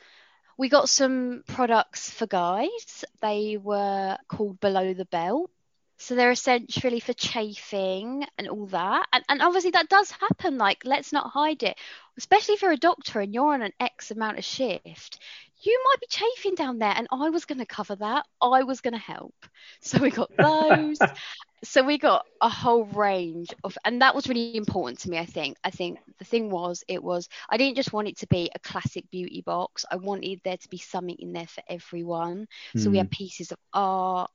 We 0.57 0.69
got 0.69 0.89
some 0.89 1.43
products 1.47 2.09
for 2.11 2.27
guys. 2.27 3.03
They 3.21 3.57
were 3.57 4.17
called 4.27 4.59
Below 4.59 4.93
the 4.93 5.05
Belt. 5.05 5.49
So 5.97 6.15
they're 6.15 6.31
essentially 6.31 6.99
for 6.99 7.13
chafing 7.13 8.25
and 8.37 8.47
all 8.49 8.65
that. 8.67 9.07
And, 9.13 9.23
and 9.29 9.41
obviously 9.41 9.71
that 9.71 9.89
does 9.89 10.11
happen. 10.11 10.57
Like, 10.57 10.81
let's 10.85 11.13
not 11.13 11.31
hide 11.31 11.63
it. 11.63 11.77
Especially 12.17 12.57
for 12.57 12.71
a 12.71 12.77
doctor 12.77 13.19
and 13.19 13.33
you're 13.33 13.53
on 13.53 13.61
an 13.61 13.73
X 13.79 14.11
amount 14.11 14.37
of 14.37 14.43
shift. 14.43 15.19
You 15.61 15.81
might 15.85 16.01
be 16.01 16.07
chafing 16.09 16.55
down 16.55 16.77
there, 16.77 16.93
and 16.93 17.07
I 17.09 17.29
was 17.29 17.45
going 17.45 17.59
to 17.59 17.65
cover 17.65 17.95
that. 17.95 18.25
I 18.41 18.63
was 18.63 18.81
going 18.81 18.95
to 18.95 18.99
help. 18.99 19.33
So 19.79 19.97
we 19.99 20.11
got 20.11 20.29
those. 20.37 20.99
so 21.63 21.81
we 21.81 21.97
got 21.97 22.25
a 22.41 22.49
whole 22.49 22.83
range 22.85 23.53
of 23.63 23.77
and 23.85 24.01
that 24.01 24.13
was 24.13 24.27
really 24.27 24.55
important 24.57 24.99
to 24.99 25.09
me 25.09 25.17
i 25.17 25.25
think 25.25 25.57
i 25.63 25.69
think 25.69 25.97
the 26.19 26.25
thing 26.25 26.49
was 26.49 26.83
it 26.89 27.01
was 27.01 27.29
i 27.49 27.57
didn't 27.57 27.77
just 27.77 27.93
want 27.93 28.07
it 28.07 28.17
to 28.17 28.27
be 28.27 28.51
a 28.53 28.59
classic 28.59 29.09
beauty 29.09 29.41
box 29.41 29.85
i 29.89 29.95
wanted 29.95 30.41
there 30.43 30.57
to 30.57 30.69
be 30.69 30.77
something 30.77 31.15
in 31.19 31.31
there 31.31 31.47
for 31.47 31.63
everyone 31.69 32.47
so 32.75 32.89
we 32.89 32.97
had 32.97 33.07
hmm. 33.07 33.11
pieces 33.11 33.51
of 33.51 33.57
art 33.73 34.29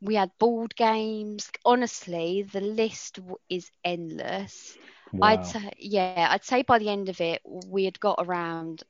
we 0.00 0.14
had 0.14 0.30
board 0.38 0.74
games 0.76 1.50
honestly 1.64 2.42
the 2.42 2.60
list 2.60 3.18
is 3.48 3.70
endless 3.84 4.76
i'd 5.22 5.44
say 5.46 5.70
yeah 5.78 6.28
i'd 6.30 6.44
say 6.44 6.62
by 6.62 6.78
the 6.78 6.88
end 6.88 7.08
of 7.08 7.20
it 7.20 7.40
we 7.44 7.84
had 7.84 7.98
got 8.00 8.16
around 8.18 8.82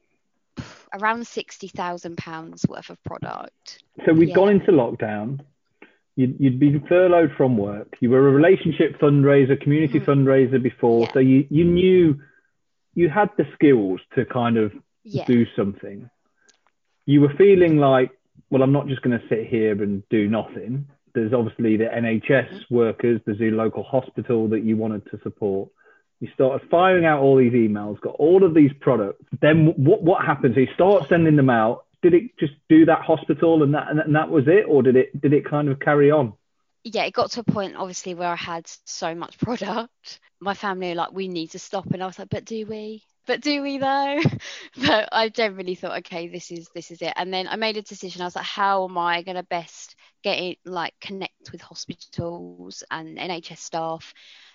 around 1.01 1.27
sixty 1.27 1.69
thousand 1.69 2.17
pounds 2.17 2.65
worth 2.69 2.91
of 2.91 3.03
product. 3.05 3.83
So 4.05 4.13
we'd 4.13 4.31
Yeah. 4.31 4.35
gone 4.35 4.49
into 4.51 4.73
lockdown. 4.73 5.41
You'd, 6.17 6.37
you'd 6.41 6.59
been 6.59 6.81
furloughed 6.89 7.33
from 7.37 7.57
work. 7.57 7.95
You 8.01 8.11
were 8.11 8.27
a 8.27 8.33
relationship 8.33 8.99
fundraiser, 8.99 9.61
community 9.61 10.01
Mhm. 10.01 10.07
fundraiser 10.07 10.63
before. 10.63 11.03
Yeah. 11.03 11.13
So 11.13 11.19
you, 11.21 11.47
you 11.51 11.65
knew 11.65 12.21
you 12.95 13.09
had 13.09 13.31
the 13.37 13.47
skills 13.55 14.01
to 14.15 14.25
kind 14.25 14.57
of 14.57 14.73
Yeah, 15.05 15.25
do 15.27 15.47
something. 15.55 16.11
You 17.07 17.21
were 17.21 17.35
feeling 17.37 17.77
like, 17.79 18.11
well, 18.51 18.63
I'm 18.63 18.73
not 18.73 18.89
just 18.89 19.03
going 19.03 19.19
to 19.19 19.29
sit 19.29 19.47
here 19.47 19.81
and 19.83 20.03
do 20.09 20.29
nothing. 20.29 20.89
There's 21.15 21.33
obviously 21.33 21.77
the 21.77 21.85
NHS 21.85 22.29
mm-hmm. 22.29 22.75
workers, 22.75 23.21
there's 23.25 23.39
the 23.39 23.51
local 23.51 23.83
hospital 23.83 24.49
that 24.49 24.65
you 24.65 24.77
wanted 24.77 25.11
to 25.11 25.21
support. 25.23 25.71
You 26.21 26.29
started 26.35 26.69
firing 26.69 27.05
out 27.05 27.21
all 27.21 27.37
these 27.37 27.53
emails, 27.53 28.01
got 28.01 28.17
all 28.17 28.43
of 28.45 28.55
these 28.55 28.73
products. 28.81 29.25
Then 29.41 29.67
what 29.77 30.03
what 30.03 30.25
happens? 30.25 30.57
You 30.57 30.67
start 30.75 31.09
sending 31.09 31.37
them 31.37 31.51
out. 31.51 31.85
Did 32.03 32.15
it 32.15 32.39
just 32.39 32.55
do 32.69 32.87
that 32.87 33.03
hospital 33.03 33.63
and 33.63 33.75
that 33.75 33.89
and 33.91 34.15
that 34.17 34.29
was 34.29 34.45
it, 34.49 34.65
or 34.69 34.83
did 34.83 34.97
it 34.97 35.21
did 35.21 35.33
it 35.33 35.49
kind 35.49 35.69
of 35.69 35.79
carry 35.79 36.11
on? 36.11 36.33
yeah. 36.85 37.05
It 37.05 37.13
got 37.13 37.31
to 37.33 37.41
a 37.41 37.45
point, 37.45 37.77
obviously, 37.77 38.15
where 38.15 38.29
I 38.29 38.37
had 38.37 38.67
so 38.85 39.15
much 39.15 39.39
product. 39.47 40.21
My 40.41 40.55
family 40.55 40.89
were 40.89 40.95
like, 40.97 41.13
"We 41.13 41.29
need 41.29 41.53
to 41.53 41.59
stop," 41.59 41.87
and 41.93 42.03
I 42.03 42.07
was 42.07 42.19
like, 42.19 42.31
"But 42.31 42.45
do 42.45 42.67
we? 42.67 43.03
But 43.29 43.43
do 43.43 43.63
we 43.63 43.79
though?" 43.79 44.21
but 44.89 45.09
I 45.13 45.29
generally 45.29 45.77
thought, 45.77 45.99
"Okay, 46.01 46.29
this 46.29 46.51
is 46.51 46.69
this 46.75 46.91
is 46.91 47.03
it." 47.03 47.15
And 47.17 47.33
then 47.33 47.49
I 47.49 47.57
made 47.57 47.77
a 47.79 47.83
decision. 47.83 48.23
I 48.23 48.27
was 48.27 48.37
like, 48.37 48.47
"How 48.47 48.87
am 48.89 48.99
I 48.99 49.23
going 49.23 49.37
to 49.37 49.45
best 49.45 49.97
get 50.25 50.41
it, 50.41 50.59
like 50.67 50.95
connect 51.01 51.53
with 51.53 51.63
hospitals 51.63 52.85
and 52.91 53.19
NHS 53.19 53.61
staff?" 53.61 54.15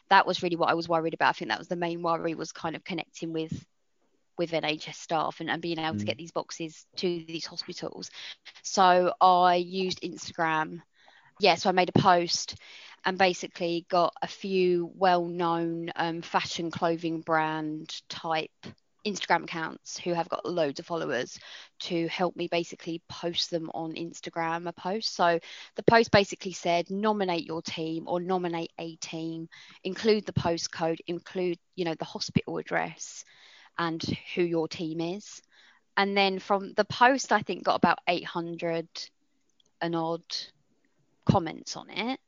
That 0.10 0.28
was 0.28 0.44
really 0.44 0.58
what 0.58 0.70
I 0.70 0.76
was 0.76 0.90
worried 0.90 1.14
about. 1.14 1.30
I 1.30 1.34
think 1.34 1.50
that 1.52 1.60
was 1.60 1.70
the 1.70 1.76
main 1.78 2.02
worry 2.02 2.36
was 2.36 2.52
kind 2.52 2.76
of 2.76 2.84
connecting 2.84 3.34
with 3.34 3.66
with 4.38 4.54
NHS 4.54 4.98
staff 4.98 5.40
and, 5.40 5.50
and 5.50 5.62
being 5.62 5.80
able 5.80 5.96
to 5.96 6.04
Mm. 6.04 6.08
get 6.08 6.18
these 6.18 6.32
boxes 6.32 6.86
to 6.98 7.24
these 7.26 7.46
hospitals. 7.46 8.10
So 8.64 9.14
I 9.22 9.56
used 9.56 10.02
Instagram. 10.02 10.82
Yeah, 11.40 11.56
so 11.56 11.70
I 11.70 11.74
made 11.74 11.90
a 11.90 12.00
post 12.00 12.56
and 13.06 13.18
basically 13.18 13.86
got 13.90 14.14
a 14.22 14.28
few 14.28 14.92
well-known 14.96 15.92
um, 15.96 16.22
fashion 16.22 16.72
clothing 16.72 17.22
brand 17.22 18.02
type 18.10 18.52
Instagram 19.06 19.44
accounts 19.44 19.98
who 19.98 20.14
have 20.14 20.30
got 20.30 20.46
loads 20.46 20.80
of 20.80 20.86
followers 20.86 21.38
to 21.80 22.08
help 22.08 22.36
me 22.36 22.48
basically 22.48 23.02
post 23.10 23.52
them 23.52 23.70
on 23.74 23.94
Instagram 23.94 24.68
a 24.68 24.74
post. 24.74 25.16
So 25.16 25.40
the 25.76 25.84
post 25.84 26.12
basically 26.12 26.54
said 26.54 26.90
nominate 26.90 27.46
your 27.46 27.62
team 27.62 28.06
or 28.08 28.22
nominate 28.22 28.72
a 28.80 28.96
team, 28.98 29.50
include 29.84 30.26
the 30.26 30.34
postcode, 30.34 31.00
include 31.08 31.60
you 31.76 31.86
know 31.86 31.96
the 31.96 32.06
hospital 32.06 32.58
address 32.58 33.26
and 33.78 34.02
who 34.36 34.44
your 34.44 34.68
team 34.68 35.02
is. 35.02 35.42
And 35.98 36.16
then 36.16 36.40
from 36.40 36.74
the 36.74 36.86
post 36.86 37.32
I 37.32 37.42
think 37.42 37.64
got 37.64 37.76
about 37.76 38.00
800 38.08 38.88
and 39.82 39.96
odd 39.96 40.24
comments 41.26 41.76
on 41.76 41.90
it, 41.90 42.20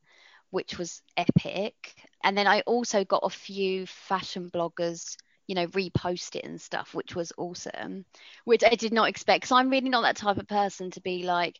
which 0.55 0.79
was 0.79 1.03
epic. 1.17 1.95
And 2.23 2.37
then 2.37 2.47
I 2.47 2.61
also 2.61 3.05
got 3.05 3.23
a 3.25 3.29
few 3.29 3.85
fashion 3.87 4.49
bloggers, 4.51 5.17
you 5.47 5.55
know, 5.55 5.67
repost 5.67 6.35
it 6.35 6.45
and 6.45 6.61
stuff, 6.61 6.95
which 6.95 7.15
was 7.15 7.33
awesome, 7.37 8.05
which 8.45 8.63
I 8.63 8.75
did 8.75 8.93
not 8.93 9.09
expect. 9.09 9.41
Because 9.43 9.51
I'm 9.51 9.69
really 9.69 9.89
not 9.89 10.03
that 10.03 10.17
type 10.17 10.37
of 10.37 10.47
person 10.47 10.91
to 10.91 11.01
be 11.01 11.23
like, 11.23 11.59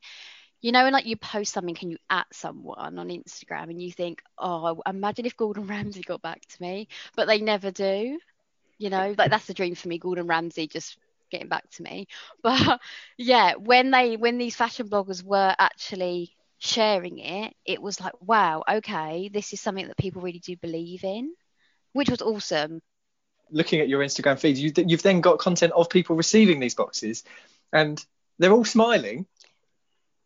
you 0.62 0.72
know, 0.72 0.84
when 0.86 0.94
like 0.94 1.06
you 1.06 1.18
post 1.18 1.54
something 1.54 1.76
can 1.76 1.92
you 1.92 1.98
at 2.10 2.28
someone 2.34 2.98
on 3.00 3.10
Instagram 3.10 3.70
and 3.70 3.82
you 3.82 3.92
think, 3.92 4.22
oh, 4.40 4.82
imagine 4.88 5.26
if 5.26 5.38
Gordon 5.38 5.68
Ramsay 5.68 6.02
got 6.02 6.22
back 6.22 6.42
to 6.48 6.62
me, 6.62 6.88
but 7.16 7.28
they 7.28 7.42
never 7.42 7.72
do. 7.72 8.20
You 8.78 8.90
know, 8.90 9.16
like 9.18 9.32
that's 9.32 9.48
the 9.48 9.54
dream 9.54 9.76
for 9.76 9.88
me, 9.90 10.00
Gordon 10.00 10.28
Ramsay 10.28 10.68
just 10.68 10.98
getting 11.32 11.50
back 11.50 11.70
to 11.72 11.84
me. 11.84 12.08
But 12.44 12.82
yeah, 13.18 13.56
when 13.56 13.92
they 13.92 14.18
when 14.18 14.38
these 14.38 14.56
fashion 14.56 14.90
bloggers 14.90 15.24
were 15.24 15.56
actually 15.60 16.32
sharing 16.66 17.20
it, 17.20 17.54
it 17.66 17.82
was 17.82 18.00
like, 18.02 18.14
wow, 18.22 18.64
okay, 18.70 19.30
this 19.32 19.54
is 19.54 19.62
something 19.62 19.88
that 19.88 19.98
people 19.98 20.22
really 20.22 20.40
do 20.40 20.56
believe 20.58 21.04
in, 21.04 21.34
which 21.94 22.10
was 22.10 22.22
awesome. 22.22 22.82
looking 23.52 23.80
at 23.80 23.88
your 23.88 24.02
Instagram 24.04 24.40
feed, 24.40 24.58
you, 24.58 24.72
you've 24.88 25.04
then 25.04 25.22
got 25.22 25.38
content 25.40 25.72
of 25.74 25.90
people 25.90 26.16
receiving 26.16 26.60
these 26.60 26.76
boxes, 26.76 27.24
and 27.72 28.04
they're 28.40 28.52
all 28.52 28.66
smiling, 28.66 29.26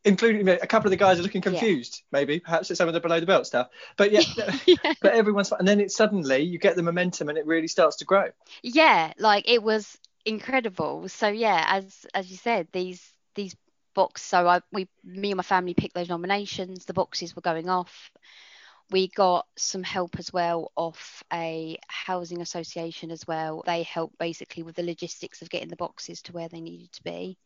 including 0.06 0.48
a 0.48 0.66
couple 0.66 0.88
of 0.88 0.92
the 0.92 0.98
guys 0.98 1.20
are 1.20 1.24
looking 1.24 1.42
Yeah. 1.44 1.50
confused, 1.60 2.04
maybe 2.12 2.40
perhaps 2.40 2.72
at 2.72 2.78
some 2.78 2.88
of 2.88 2.94
the 2.94 3.02
below 3.02 3.20
the 3.20 3.26
belt 3.26 3.46
stuff. 3.46 3.68
But 3.98 4.12
yeah, 4.12 4.22
yeah. 4.66 4.94
but 5.02 5.14
everyone's 5.14 5.52
and 5.52 5.68
then 5.68 5.82
it 5.82 5.92
suddenly 5.92 6.40
you 6.44 6.58
get 6.58 6.76
the 6.78 6.84
momentum 6.84 7.28
and 7.30 7.38
it 7.38 7.46
really 7.46 7.68
starts 7.68 7.98
to 7.98 8.06
grow. 8.06 8.30
yeah 8.64 9.14
like 9.20 9.50
it 9.50 9.62
was 9.62 9.98
incredible 10.26 11.08
so 11.10 11.28
yeah 11.28 11.66
as 11.68 12.06
as 12.14 12.30
you 12.32 12.38
said 12.38 12.68
these 12.72 13.02
these 13.36 13.56
box 13.94 14.22
so 14.22 14.48
i 14.48 14.62
we 14.72 14.88
me 15.04 15.32
and 15.32 15.38
my 15.38 15.44
family 15.44 15.74
picked 15.74 15.96
those 15.96 16.10
nominations 16.10 16.86
the 16.86 16.94
boxes 16.94 17.36
were 17.36 17.42
going 17.42 17.70
off. 17.70 18.12
We 18.92 19.08
got 19.08 19.46
some 19.56 19.84
help 19.84 20.18
as 20.18 20.34
well 20.34 20.72
off 20.76 21.24
a 21.32 21.78
housing 21.88 22.42
association 22.42 23.12
as 23.12 23.28
well. 23.28 23.64
They 23.66 23.84
helped 23.84 24.18
basically 24.18 24.64
with 24.64 24.76
the 24.76 24.84
logistics 24.84 25.42
of 25.44 25.50
getting 25.52 25.70
the 25.70 25.76
boxes 25.76 26.24
to 26.24 26.34
where 26.34 26.50
they 26.50 26.60
needed 26.60 26.92
to 26.94 27.04
be. 27.04 27.38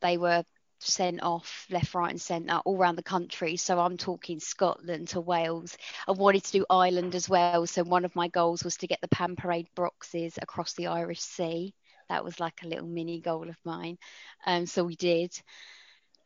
They 0.00 0.16
were 0.16 0.44
sent 0.80 1.22
off 1.22 1.66
left 1.70 1.94
right 1.94 2.10
and 2.10 2.20
centre 2.20 2.60
all 2.64 2.78
around 2.78 2.96
the 2.96 3.02
country. 3.02 3.56
So 3.56 3.78
i'm 3.78 3.96
talking 3.98 4.40
scotland 4.40 5.08
to 5.08 5.20
wales. 5.20 5.76
I 6.06 6.12
wanted 6.12 6.44
to 6.44 6.52
do 6.52 6.66
Ireland 6.70 7.14
as 7.14 7.28
well. 7.28 7.66
So 7.66 7.84
one 7.84 8.04
of 8.06 8.16
my 8.16 8.28
goals 8.28 8.64
was 8.64 8.76
to 8.78 8.86
get 8.86 9.00
the 9.02 9.08
Pamperaid 9.08 9.66
boxes 9.74 10.38
across 10.40 10.72
the 10.74 10.86
Irish 10.86 11.20
Sea. 11.20 11.74
That 12.08 12.24
was 12.24 12.40
like 12.40 12.60
a 12.62 12.68
little 12.68 12.86
mini 12.86 13.20
goal 13.20 13.48
of 13.48 13.56
mine. 13.64 13.98
Um, 14.46 14.66
so 14.66 14.84
we 14.84 14.96
did. 14.96 15.32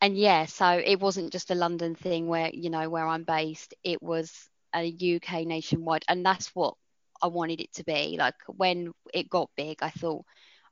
And 0.00 0.16
yeah, 0.16 0.46
so 0.46 0.68
it 0.84 1.00
wasn't 1.00 1.32
just 1.32 1.50
a 1.50 1.54
London 1.54 1.94
thing 1.94 2.26
where, 2.26 2.50
you 2.52 2.70
know, 2.70 2.88
where 2.88 3.06
I'm 3.06 3.24
based. 3.24 3.74
It 3.84 4.02
was 4.02 4.48
a 4.74 4.84
UK 4.84 5.44
nationwide. 5.44 6.04
And 6.08 6.24
that's 6.24 6.48
what 6.54 6.74
I 7.22 7.28
wanted 7.28 7.60
it 7.60 7.72
to 7.74 7.84
be. 7.84 8.16
Like 8.18 8.34
when 8.48 8.92
it 9.14 9.28
got 9.30 9.50
big, 9.56 9.82
I 9.82 9.90
thought 9.90 10.24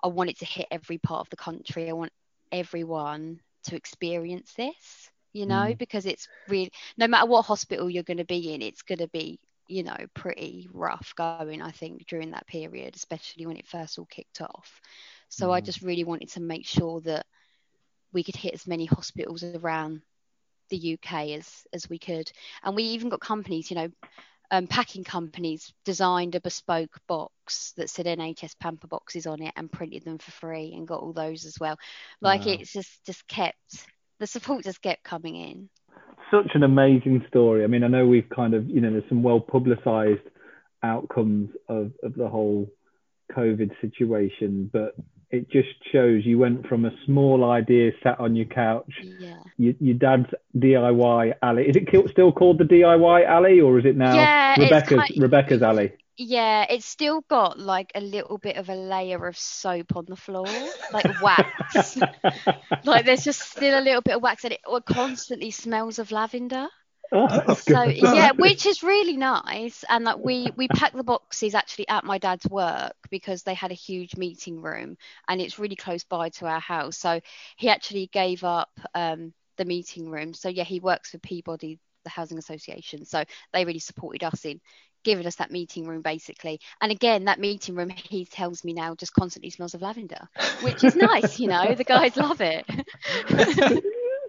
I 0.03 0.09
wanted 0.09 0.39
to 0.39 0.47
hit 0.47 0.67
every 0.71 0.99
part 0.99 1.21
of 1.21 1.31
the 1.31 1.37
country. 1.37 1.89
I 1.89 1.93
want 1.93 2.13
everyone 2.53 3.41
to 3.65 3.77
experience 3.77 4.53
this, 4.55 5.11
you 5.33 5.47
know, 5.47 5.75
Mm. 5.75 5.79
because 5.79 6.07
it's 6.07 6.29
really 6.49 6.73
no 6.97 7.07
matter 7.09 7.27
what 7.27 7.45
hospital 7.47 7.89
you're 7.91 8.03
going 8.03 8.19
to 8.19 8.25
be 8.25 8.53
in, 8.55 8.63
it's 8.63 8.83
going 8.83 8.99
to 8.99 9.09
be, 9.09 9.39
you 9.71 9.85
know, 9.85 9.97
pretty 10.15 10.69
rough 10.73 11.15
going, 11.17 11.49
I 11.49 11.59
think, 11.59 12.07
during 12.07 12.33
that 12.33 12.47
period, 12.47 12.97
especially 12.97 13.47
when 13.47 13.57
it 13.57 13.67
first 13.69 13.99
all 13.99 14.07
kicked 14.07 14.41
off. 14.41 14.81
So 15.29 15.53
I 15.53 15.61
Mhm. 15.61 15.71
just 15.71 15.83
really 15.83 16.05
wanted 16.05 16.31
to 16.31 16.41
make 16.41 16.67
sure 16.67 17.01
that 17.03 17.27
we 18.13 18.25
could 18.25 18.37
hit 18.37 18.55
as 18.55 18.67
many 18.67 18.87
hospitals 18.87 19.43
around 19.45 19.93
the 20.63 20.69
UK 20.69 21.25
as 21.25 21.61
as 21.73 21.89
we 21.89 21.99
could. 21.99 22.31
And 22.63 22.75
we 22.75 22.83
even 22.85 23.09
got 23.09 23.21
companies, 23.21 23.71
you 23.71 23.77
know, 23.77 23.89
um, 24.51 24.67
packing 24.67 25.05
companies 25.05 25.73
designed 25.85 26.35
a 26.35 26.41
bespoke 26.41 26.99
box 27.09 27.73
that 27.77 27.91
said 27.91 28.07
NHS 28.07 28.55
Pamper 28.55 28.89
boxes 28.89 29.27
on 29.27 29.43
it 29.43 29.53
and 29.57 29.71
printed 29.73 30.05
them 30.05 30.19
for 30.19 30.31
free 30.33 30.73
and 30.75 30.87
got 30.89 31.01
all 31.01 31.13
those 31.13 31.45
as 31.47 31.59
well. 31.61 31.77
Like 32.21 32.47
Wow. 32.47 32.61
it's 32.61 32.73
just 32.73 33.05
just 33.07 33.27
kept 33.29 33.89
the 34.21 34.27
support 34.27 34.65
just 34.65 34.83
kept 34.83 35.05
coming 35.05 35.37
in. 35.37 35.71
Such 36.31 36.51
an 36.55 36.63
amazing 36.63 37.25
story. 37.29 37.65
I 37.65 37.67
mean, 37.67 37.85
I 37.85 37.89
know 37.89 38.07
we've 38.07 38.29
kind 38.29 38.55
of, 38.55 38.69
you 38.69 38.81
know, 38.81 38.91
there's 38.91 39.09
some 39.09 39.23
well 39.23 39.41
publicized 39.41 40.21
outcomes 40.83 41.51
of, 41.69 41.93
of 42.03 42.15
the 42.15 42.29
whole 42.29 42.71
COVID 43.33 43.71
situation, 43.81 44.71
but 44.73 44.95
it 45.31 45.49
just 45.51 45.69
shows 45.93 46.25
you 46.27 46.39
went 46.39 46.67
from 46.67 46.85
a 46.85 46.91
small 47.07 47.49
idea 47.51 47.93
sat 48.03 48.19
on 48.19 48.35
your 48.35 48.47
couch, 48.47 48.91
Yeah. 49.19 49.37
your, 49.57 49.75
your 49.79 49.95
dad's 49.95 50.27
DIY 50.57 51.35
alley. 51.43 51.69
Is 51.69 51.77
it 51.77 52.11
still 52.11 52.33
called 52.33 52.59
the 52.59 52.65
DIY 52.65 53.27
alley 53.27 53.61
or 53.61 53.79
is 53.79 53.85
it 53.85 53.97
now 53.97 54.15
Yeah, 54.15 54.57
Rebecca's, 54.59 55.13
Rebecca's 55.17 55.63
alley? 55.63 55.93
Yeah, 56.17 56.67
it's 56.69 56.85
still 56.87 57.23
got 57.29 57.59
like 57.59 57.93
a 57.95 58.01
little 58.01 58.39
bit 58.39 58.57
of 58.57 58.69
a 58.69 58.75
layer 58.75 59.27
of 59.27 59.39
soap 59.39 59.97
on 59.97 60.05
the 60.07 60.17
floor, 60.17 60.75
like 60.91 61.07
wax. 61.19 61.97
like 62.85 63.05
there's 63.07 63.25
just 63.25 63.41
still 63.43 63.79
a 63.79 63.83
little 63.83 64.03
bit 64.03 64.17
of 64.17 64.23
wax 64.23 64.45
and 64.45 64.53
it 64.55 64.61
constantly 64.87 65.51
smells 65.51 65.99
of 65.99 66.13
lavender. 66.13 66.69
Oh, 67.13 67.61
So 67.67 67.83
good. 67.87 67.95
yeah, 67.95 68.33
which 68.33 68.67
is 68.67 68.83
really 68.83 69.17
nice. 69.17 69.85
And 69.89 70.05
like 70.05 70.19
we 70.23 70.53
we 70.57 70.69
packed 70.69 70.97
the 70.97 71.05
boxes 71.05 71.55
actually 71.55 71.89
at 71.89 72.05
my 72.05 72.19
dad's 72.19 72.47
work 72.49 72.95
because 73.11 73.43
they 73.43 73.55
had 73.55 73.71
a 73.71 73.75
huge 73.75 74.17
meeting 74.17 74.61
room 74.63 74.97
and 75.29 75.41
it's 75.41 75.59
really 75.59 75.77
close 75.77 76.05
by 76.05 76.31
to 76.31 76.47
our 76.47 76.61
house. 76.61 76.99
So 76.99 77.21
he 77.57 77.69
actually 77.69 78.09
gave 78.13 78.45
up 78.45 78.71
um, 78.95 79.33
the 79.57 79.65
meeting 79.65 80.11
room. 80.11 80.35
So 80.35 80.49
yeah, 80.49 80.65
he 80.65 80.81
works 80.81 81.11
for 81.11 81.19
Peabody, 81.19 81.79
the 82.05 82.11
housing 82.11 82.39
association. 82.39 83.05
So 83.05 83.25
they 83.53 83.65
really 83.65 83.79
supported 83.81 84.25
us 84.25 84.45
in 84.45 84.61
giving 85.05 85.27
us 85.27 85.37
that 85.37 85.51
meeting 85.51 85.87
room 85.87 86.03
basically. 86.03 86.61
And 86.81 86.93
again, 86.93 87.25
that 87.25 87.39
meeting 87.39 87.75
room 87.75 87.91
he 87.91 88.25
tells 88.25 88.65
me 88.65 88.73
now 88.73 88.95
just 88.95 89.15
constantly 89.15 89.51
smells 89.51 89.75
of 89.75 89.83
lavender, 89.83 90.29
which 90.63 90.85
is 90.85 90.97
nice. 90.97 91.39
You 91.39 91.49
know, 91.49 91.75
the 91.75 91.85
guys 91.85 92.17
love 92.17 92.41
it. 92.41 92.65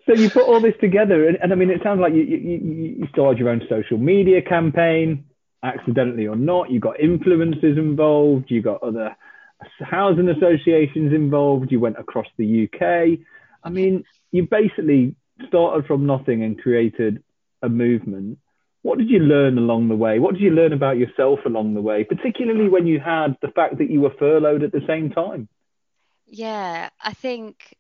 so 0.06 0.14
you 0.14 0.30
put 0.30 0.48
all 0.48 0.62
this 0.62 0.76
together, 0.80 1.28
and, 1.28 1.38
and 1.42 1.52
I 1.52 1.56
mean, 1.56 1.70
it 1.70 1.82
sounds 1.84 2.00
like 2.00 2.14
you, 2.14 2.24
you, 2.24 2.38
you 2.38 2.96
you 3.00 3.08
started 3.12 3.40
your 3.40 3.50
own 3.50 3.62
social 3.70 3.98
media 3.98 4.42
campaign, 4.42 5.26
accidentally 5.64 6.28
or 6.28 6.36
not. 6.36 6.72
You 6.72 6.80
got 6.80 6.98
influencers 6.98 7.78
involved. 7.78 8.50
You 8.50 8.62
got 8.62 8.82
other 8.84 9.16
housing 9.80 10.30
associations 10.30 11.14
involved. 11.14 11.72
You 11.72 11.80
went 11.80 12.00
across 12.00 12.28
the 12.38 12.68
UK. 12.68 13.20
I 13.64 13.70
mean, 13.70 14.04
you 14.32 14.48
basically 14.50 15.16
started 15.48 15.86
from 15.86 16.06
nothing 16.06 16.44
and 16.44 16.60
created 16.60 17.24
a 17.62 17.70
movement. 17.70 18.40
What 18.84 18.98
did 18.98 19.10
you 19.10 19.20
learn 19.20 19.58
along 19.58 19.90
the 19.90 19.96
way? 19.96 20.20
What 20.20 20.34
did 20.34 20.42
you 20.42 20.50
learn 20.50 20.74
about 20.74 20.98
yourself 20.98 21.40
along 21.46 21.76
the 21.76 21.82
way, 21.82 22.04
particularly 22.04 22.68
when 22.68 22.88
you 22.88 23.00
had 23.00 23.38
the 23.42 23.50
fact 23.50 23.78
that 23.78 23.92
you 23.92 24.02
were 24.02 24.14
furloughed 24.18 24.64
at 24.64 24.72
the 24.72 24.82
same 24.88 25.12
time? 25.12 25.48
Yeah, 26.26 26.90
I 27.00 27.14
think 27.14 27.78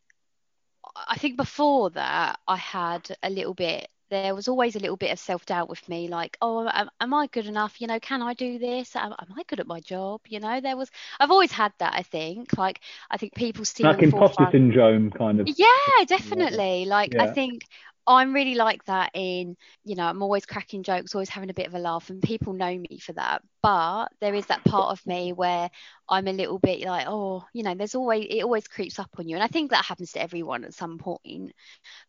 I 1.07 1.17
think 1.17 1.37
before 1.37 1.89
that 1.91 2.39
I 2.47 2.57
had 2.57 3.15
a 3.23 3.29
little 3.29 3.53
bit 3.53 3.87
there 4.11 4.35
was 4.35 4.49
always 4.49 4.75
a 4.75 4.79
little 4.79 4.97
bit 4.97 5.11
of 5.11 5.17
self 5.17 5.45
doubt 5.45 5.69
with 5.69 5.87
me, 5.87 6.09
like, 6.09 6.37
oh, 6.41 6.69
am, 6.71 6.89
am, 6.99 7.13
I 7.13 7.27
good 7.27 7.47
enough? 7.47 7.79
You 7.79 7.87
know, 7.87 7.99
can 7.99 8.21
I 8.21 8.33
do 8.33 8.59
this? 8.59 8.93
Am, 8.95 9.13
am, 9.13 9.33
I 9.37 9.43
good 9.47 9.61
at 9.61 9.67
my 9.67 9.79
job? 9.79 10.19
You 10.27 10.41
know, 10.41 10.59
there 10.59 10.75
was, 10.75 10.91
I've 11.19 11.31
always 11.31 11.53
had 11.53 11.71
that. 11.79 11.93
I 11.95 12.03
think, 12.03 12.57
like, 12.57 12.81
I 13.09 13.15
think 13.15 13.33
people 13.33 13.63
see 13.63 13.83
like 13.83 14.03
imposter 14.03 14.49
syndrome, 14.51 15.11
kind 15.11 15.39
of. 15.39 15.47
Yeah, 15.47 16.05
definitely. 16.05 16.85
Like, 16.85 17.13
yeah. 17.13 17.23
I 17.23 17.27
think 17.31 17.63
I'm 18.07 18.33
really 18.33 18.55
like 18.55 18.83
that 18.85 19.11
in, 19.13 19.55
you 19.83 19.95
know, 19.95 20.05
I'm 20.05 20.23
always 20.23 20.45
cracking 20.45 20.83
jokes, 20.83 21.13
always 21.13 21.29
having 21.29 21.49
a 21.49 21.53
bit 21.53 21.67
of 21.67 21.75
a 21.75 21.79
laugh, 21.79 22.09
and 22.09 22.21
people 22.21 22.53
know 22.53 22.77
me 22.77 22.99
for 22.99 23.13
that. 23.13 23.43
But 23.61 24.07
there 24.19 24.33
is 24.33 24.47
that 24.47 24.63
part 24.63 24.91
of 24.91 25.05
me 25.05 25.33
where 25.33 25.69
I'm 26.09 26.27
a 26.27 26.33
little 26.33 26.59
bit 26.59 26.85
like, 26.85 27.05
oh, 27.07 27.45
you 27.53 27.63
know, 27.63 27.75
there's 27.75 27.95
always, 27.95 28.27
it 28.29 28.43
always 28.43 28.67
creeps 28.67 28.99
up 28.99 29.11
on 29.17 29.27
you. 29.27 29.35
And 29.35 29.43
I 29.43 29.47
think 29.47 29.71
that 29.71 29.85
happens 29.85 30.13
to 30.13 30.21
everyone 30.21 30.63
at 30.63 30.73
some 30.73 30.97
point. 30.97 31.53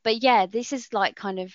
But 0.03 0.23
yeah, 0.23 0.47
this 0.47 0.73
is 0.73 0.93
like 0.93 1.15
kind 1.15 1.39
of 1.39 1.53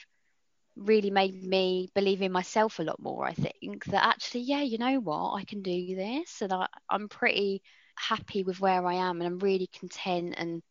really 0.76 1.10
made 1.10 1.44
me 1.44 1.90
believe 1.96 2.22
in 2.22 2.32
myself 2.32 2.80
a 2.80 2.84
lot 2.84 3.02
more. 3.02 3.26
I 3.26 3.34
think 3.34 3.86
that 3.86 4.06
actually, 4.06 4.42
yeah, 4.42 4.62
you 4.62 4.78
know 4.78 5.00
what, 5.00 5.34
I 5.34 5.44
can 5.44 5.62
do 5.64 5.96
this. 5.96 6.42
And 6.42 6.54
I, 6.54 6.68
I'm 6.90 7.10
pretty 7.10 7.64
happy 7.96 8.44
with 8.44 8.60
where 8.60 8.86
I 8.86 8.96
am 8.96 9.20
and 9.20 9.28
I'm 9.28 9.40
really 9.40 9.68
content. 9.80 10.36
And 10.38 10.62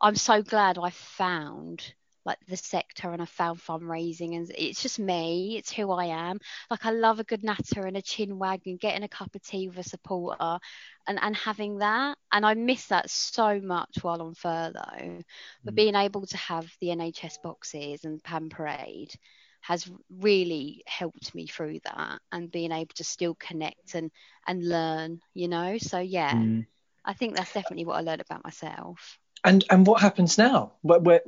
I'm 0.00 0.16
so 0.16 0.42
glad 0.42 0.78
I 0.78 0.90
found 0.90 1.92
like 2.24 2.38
the 2.48 2.56
sector 2.56 3.12
and 3.12 3.22
I 3.22 3.24
found 3.24 3.60
fundraising 3.60 4.36
and 4.36 4.50
it's 4.56 4.82
just 4.82 4.98
me, 4.98 5.56
it's 5.56 5.72
who 5.72 5.90
I 5.90 6.06
am. 6.06 6.38
Like 6.70 6.84
I 6.84 6.90
love 6.90 7.18
a 7.18 7.24
good 7.24 7.42
natter 7.42 7.86
and 7.86 7.96
a 7.96 8.02
chin 8.02 8.38
wag 8.38 8.62
and 8.66 8.78
getting 8.78 9.02
a 9.02 9.08
cup 9.08 9.34
of 9.34 9.42
tea 9.42 9.68
with 9.68 9.78
a 9.78 9.82
supporter 9.82 10.58
and, 11.06 11.18
and 11.20 11.34
having 11.34 11.78
that. 11.78 12.18
And 12.32 12.44
I 12.44 12.54
miss 12.54 12.86
that 12.86 13.10
so 13.10 13.60
much 13.60 13.98
while 14.02 14.22
on 14.22 14.34
furlough. 14.34 15.22
But 15.64 15.74
mm. 15.74 15.76
being 15.76 15.94
able 15.94 16.26
to 16.26 16.36
have 16.36 16.70
the 16.80 16.88
NHS 16.88 17.42
boxes 17.42 18.04
and 18.04 18.22
Pamperaid 18.22 19.14
has 19.62 19.90
really 20.18 20.82
helped 20.86 21.34
me 21.34 21.46
through 21.46 21.80
that 21.84 22.18
and 22.32 22.50
being 22.50 22.72
able 22.72 22.94
to 22.94 23.04
still 23.04 23.34
connect 23.34 23.94
and 23.94 24.10
and 24.46 24.66
learn, 24.66 25.20
you 25.34 25.48
know. 25.48 25.78
So 25.78 25.98
yeah. 25.98 26.32
Mm. 26.32 26.66
I 27.02 27.14
think 27.14 27.34
that's 27.34 27.54
definitely 27.54 27.86
what 27.86 27.96
I 27.96 28.02
learned 28.02 28.20
about 28.20 28.44
myself. 28.44 29.18
And 29.44 29.64
and 29.70 29.86
what 29.86 30.00
happens 30.00 30.36
now? 30.36 30.72
Where, 30.82 31.00
where 31.00 31.20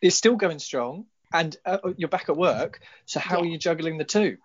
it's 0.00 0.16
still 0.16 0.36
going 0.36 0.58
strong, 0.58 1.06
and 1.32 1.56
uh, 1.64 1.78
you're 1.96 2.08
back 2.08 2.28
at 2.28 2.36
work. 2.36 2.80
So 3.06 3.20
how 3.20 3.38
yeah. 3.38 3.42
are 3.42 3.46
you 3.46 3.58
juggling 3.58 3.98
the 3.98 4.04
two? 4.04 4.38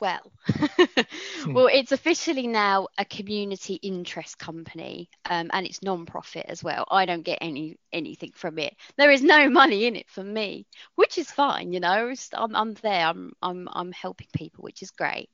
Well, 0.00 0.32
hmm. 0.46 1.52
well, 1.52 1.68
it's 1.72 1.92
officially 1.92 2.46
now 2.46 2.88
a 2.98 3.04
community 3.04 3.74
interest 3.74 4.38
company, 4.38 5.08
um, 5.24 5.50
and 5.52 5.66
it's 5.66 5.82
non-profit 5.82 6.46
as 6.48 6.62
well. 6.62 6.86
I 6.90 7.06
don't 7.06 7.22
get 7.22 7.38
any 7.40 7.78
anything 7.92 8.32
from 8.34 8.58
it. 8.58 8.74
There 8.96 9.10
is 9.10 9.22
no 9.22 9.48
money 9.48 9.86
in 9.86 9.96
it 9.96 10.08
for 10.08 10.22
me, 10.22 10.66
which 10.96 11.18
is 11.18 11.30
fine. 11.30 11.72
You 11.72 11.80
know, 11.80 12.12
I'm, 12.34 12.56
I'm 12.56 12.74
there. 12.74 13.06
I'm 13.06 13.32
I'm 13.42 13.68
I'm 13.72 13.92
helping 13.92 14.28
people, 14.34 14.62
which 14.64 14.82
is 14.82 14.90
great. 14.90 15.30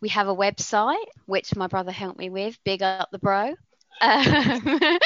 We 0.00 0.08
have 0.10 0.28
a 0.28 0.36
website 0.36 1.04
which 1.26 1.54
my 1.56 1.66
brother 1.66 1.92
helped 1.92 2.18
me 2.18 2.30
with. 2.30 2.58
Big 2.64 2.82
up 2.82 3.10
the 3.10 3.18
bro. 3.18 3.54
Um, 4.02 4.98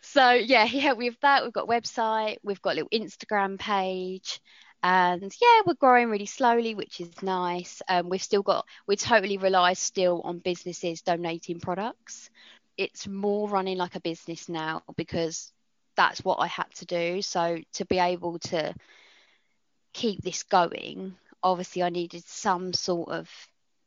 so 0.00 0.30
yeah, 0.32 0.66
me 0.66 1.10
with 1.10 1.20
that. 1.20 1.42
We've 1.44 1.52
got 1.52 1.68
website, 1.68 2.36
we've 2.42 2.62
got 2.62 2.72
a 2.72 2.82
little 2.82 2.88
Instagram 2.90 3.58
page, 3.58 4.40
and 4.82 5.32
yeah, 5.40 5.62
we're 5.66 5.74
growing 5.74 6.10
really 6.10 6.26
slowly, 6.26 6.74
which 6.74 7.00
is 7.00 7.22
nice. 7.22 7.80
Um, 7.88 8.08
we've 8.08 8.22
still 8.22 8.42
got 8.42 8.66
we 8.86 8.96
totally 8.96 9.38
rely 9.38 9.72
still 9.72 10.20
on 10.22 10.38
businesses 10.38 11.02
donating 11.02 11.60
products. 11.60 12.30
It's 12.76 13.06
more 13.06 13.48
running 13.48 13.78
like 13.78 13.94
a 13.94 14.00
business 14.00 14.48
now 14.48 14.82
because 14.96 15.52
that's 15.96 16.24
what 16.24 16.36
I 16.36 16.48
had 16.48 16.70
to 16.76 16.86
do. 16.86 17.22
So 17.22 17.58
to 17.74 17.84
be 17.86 17.98
able 17.98 18.38
to 18.40 18.74
keep 19.92 20.22
this 20.22 20.42
going, 20.42 21.14
obviously 21.42 21.82
I 21.82 21.88
needed 21.88 22.24
some 22.26 22.72
sort 22.72 23.10
of 23.10 23.30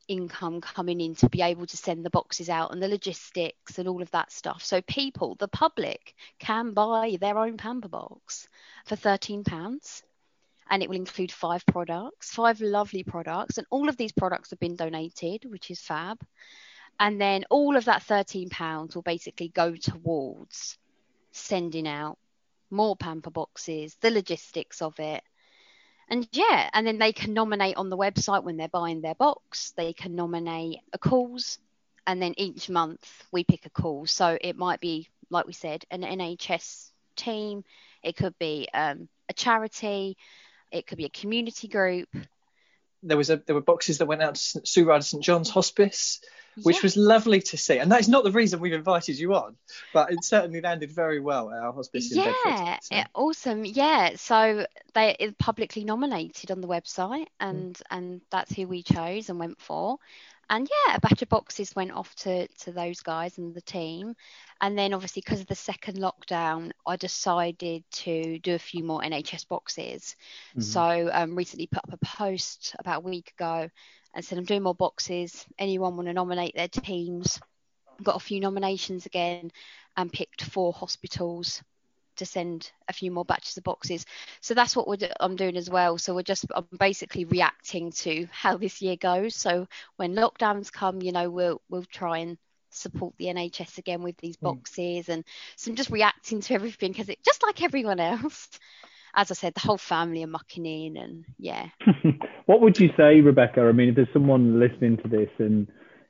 income 0.07 0.61
coming 0.61 1.01
in 1.01 1.15
to 1.15 1.29
be 1.29 1.41
able 1.41 1.65
to 1.65 1.77
send 1.77 2.05
the 2.05 2.09
boxes 2.09 2.49
out 2.49 2.71
and 2.71 2.81
the 2.81 2.87
logistics 2.87 3.77
and 3.77 3.87
all 3.87 4.01
of 4.01 4.11
that 4.11 4.31
stuff. 4.31 4.63
So 4.63 4.81
people, 4.81 5.35
the 5.35 5.47
public, 5.47 6.15
can 6.39 6.73
buy 6.73 7.17
their 7.19 7.37
own 7.37 7.57
pamper 7.57 7.89
box 7.89 8.47
for 8.85 8.95
thirteen 8.95 9.43
pounds. 9.43 10.03
And 10.69 10.83
it 10.83 10.89
will 10.89 10.97
include 10.97 11.31
five 11.31 11.65
products, 11.65 12.33
five 12.33 12.59
lovely 12.59 13.03
products, 13.03 13.57
and 13.57 13.65
all 13.69 13.87
of 13.87 13.95
these 13.95 14.11
products 14.11 14.49
have 14.49 14.59
been 14.59 14.75
donated, 14.75 15.45
which 15.49 15.71
is 15.71 15.79
fab. 15.79 16.19
And 16.99 17.21
then 17.21 17.45
all 17.49 17.77
of 17.77 17.85
that 17.85 18.01
£13 18.01 18.95
will 18.95 19.01
basically 19.01 19.49
go 19.49 19.75
towards 19.75 20.77
sending 21.31 21.87
out 21.87 22.17
more 22.69 22.97
pamper 22.97 23.29
boxes, 23.29 23.95
the 24.01 24.11
logistics 24.11 24.81
of 24.81 24.99
it, 24.99 25.23
and 26.09 26.27
yeah, 26.31 26.69
and 26.73 26.85
then 26.87 26.97
they 26.97 27.11
can 27.11 27.33
nominate 27.33 27.77
on 27.77 27.89
the 27.89 27.97
website 27.97 28.43
when 28.43 28.57
they're 28.57 28.67
buying 28.67 29.01
their 29.01 29.15
box. 29.15 29.73
They 29.75 29.93
can 29.93 30.15
nominate 30.15 30.79
a 30.93 30.97
cause, 30.97 31.59
and 32.05 32.21
then 32.21 32.33
each 32.37 32.69
month 32.69 33.25
we 33.31 33.43
pick 33.43 33.65
a 33.65 33.69
cause. 33.69 34.11
So 34.11 34.37
it 34.39 34.55
might 34.55 34.79
be, 34.79 35.09
like 35.29 35.45
we 35.45 35.53
said, 35.53 35.85
an 35.91 36.01
NHS 36.01 36.91
team. 37.15 37.63
It 38.03 38.15
could 38.15 38.37
be 38.39 38.67
um, 38.73 39.09
a 39.27 39.33
charity. 39.33 40.17
It 40.71 40.87
could 40.87 40.97
be 40.97 41.05
a 41.05 41.09
community 41.09 41.67
group. 41.67 42.09
There 43.03 43.17
was 43.17 43.29
a 43.29 43.37
there 43.37 43.55
were 43.55 43.61
boxes 43.61 43.97
that 43.97 44.07
went 44.07 44.21
out 44.21 44.35
to 44.35 44.61
Sue 44.65 44.85
Ryder 44.85 45.03
St 45.03 45.23
John's 45.23 45.49
Hospice 45.49 46.21
which 46.63 46.77
yeah. 46.77 46.81
was 46.83 46.97
lovely 46.97 47.41
to 47.41 47.57
see. 47.57 47.77
And 47.77 47.91
that's 47.91 48.07
not 48.07 48.23
the 48.23 48.31
reason 48.31 48.59
we've 48.59 48.73
invited 48.73 49.17
you 49.17 49.33
on, 49.33 49.55
but 49.93 50.11
it 50.11 50.23
certainly 50.23 50.61
landed 50.61 50.91
very 50.91 51.19
well 51.19 51.51
at 51.51 51.59
our 51.59 51.73
hospice 51.73 52.13
yeah, 52.13 52.27
in 52.27 52.33
Bedford. 52.45 52.83
So. 52.83 53.03
awesome. 53.15 53.65
Yeah, 53.65 54.11
so 54.15 54.65
they 54.93 55.33
publicly 55.37 55.83
nominated 55.83 56.51
on 56.51 56.61
the 56.61 56.67
website, 56.67 57.27
and 57.39 57.75
mm. 57.75 57.81
and 57.91 58.21
that's 58.29 58.53
who 58.53 58.67
we 58.67 58.83
chose 58.83 59.29
and 59.29 59.39
went 59.39 59.59
for. 59.59 59.97
And 60.49 60.69
yeah, 60.69 60.95
a 60.95 60.99
batch 60.99 61.21
of 61.21 61.29
boxes 61.29 61.75
went 61.75 61.91
off 61.91 62.13
to 62.15 62.47
to 62.47 62.71
those 62.71 63.01
guys 63.01 63.37
and 63.37 63.53
the 63.53 63.61
team. 63.61 64.15
And 64.61 64.77
then 64.77 64.93
obviously 64.93 65.21
because 65.23 65.41
of 65.41 65.47
the 65.47 65.55
second 65.55 65.97
lockdown, 65.97 66.71
I 66.85 66.95
decided 66.95 67.83
to 67.91 68.39
do 68.39 68.55
a 68.55 68.59
few 68.59 68.83
more 68.83 69.01
NHS 69.01 69.47
boxes. 69.47 70.15
Mm-hmm. 70.51 70.61
So 70.61 71.09
um, 71.11 71.35
recently 71.35 71.67
put 71.67 71.83
up 71.83 71.93
a 71.93 72.05
post 72.05 72.75
about 72.79 72.99
a 73.03 73.07
week 73.07 73.33
ago 73.37 73.69
and 74.13 74.23
said 74.23 74.37
I'm 74.37 74.45
doing 74.45 74.63
more 74.63 74.75
boxes. 74.75 75.45
Anyone 75.59 75.95
want 75.95 76.07
to 76.07 76.13
nominate 76.13 76.55
their 76.55 76.69
teams? 76.69 77.39
Got 78.01 78.15
a 78.15 78.19
few 78.19 78.39
nominations 78.39 79.05
again 79.05 79.51
and 79.97 80.13
picked 80.13 80.43
four 80.43 80.71
hospitals 80.71 81.61
to 82.17 82.25
send 82.25 82.71
a 82.87 82.93
few 82.93 83.11
more 83.11 83.25
batches 83.25 83.57
of 83.57 83.63
boxes. 83.63 84.05
So 84.41 84.53
that's 84.53 84.75
what 84.75 84.99
do- 84.99 85.07
I'm 85.19 85.35
doing 85.35 85.57
as 85.57 85.69
well. 85.69 85.97
So 85.97 86.15
we're 86.15 86.23
just 86.23 86.45
I'm 86.55 86.65
basically 86.77 87.25
reacting 87.25 87.91
to 87.91 88.27
how 88.31 88.57
this 88.57 88.81
year 88.81 88.95
goes. 88.95 89.35
So 89.35 89.67
when 89.95 90.15
lockdowns 90.15 90.71
come, 90.71 91.01
you 91.01 91.11
know, 91.11 91.29
we'll 91.29 91.61
we'll 91.69 91.85
try 91.85 92.19
and 92.19 92.37
support 92.69 93.15
the 93.17 93.25
NHS 93.25 93.77
again 93.77 94.03
with 94.03 94.17
these 94.17 94.35
hmm. 94.35 94.45
boxes 94.45 95.07
mm. 95.07 95.09
and 95.09 95.25
so 95.55 95.71
I'm 95.71 95.77
just 95.77 95.89
reacting 95.89 96.41
to 96.41 96.53
everything 96.53 96.91
because 96.91 97.09
it 97.09 97.17
just 97.23 97.41
like 97.41 97.63
everyone 97.63 97.99
else 97.99 98.49
as 99.17 99.31
I 99.31 99.33
said, 99.33 99.55
the 99.55 99.61
whole 99.61 99.79
family 99.79 100.23
are 100.23 100.27
mucking 100.27 100.65
in, 100.65 100.95
and 100.95 101.25
yeah. 101.39 101.69
what 102.45 102.61
would 102.61 102.79
you 102.79 102.89
say, 102.95 103.19
Rebecca? 103.19 103.61
I 103.61 103.71
mean, 103.71 103.89
if 103.89 103.95
there's 103.95 104.07
someone 104.13 104.59
listening 104.59 104.97
to 104.97 105.07
this 105.07 105.29
and 105.39 105.67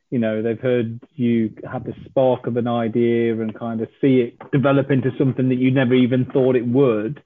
you 0.09 0.19
know 0.19 0.41
they've 0.41 0.59
heard 0.59 0.99
you 1.15 1.53
have 1.69 1.83
the 1.83 1.93
spark 2.05 2.47
of 2.47 2.57
an 2.57 2.67
idea 2.67 3.33
and 3.39 3.57
kind 3.57 3.81
of 3.81 3.89
see 3.99 4.19
it 4.21 4.51
develop 4.51 4.89
into 4.91 5.11
something 5.17 5.49
that 5.49 5.55
you 5.55 5.71
never 5.71 5.93
even 5.93 6.25
thought 6.25 6.55
it 6.55 6.67
would. 6.67 7.21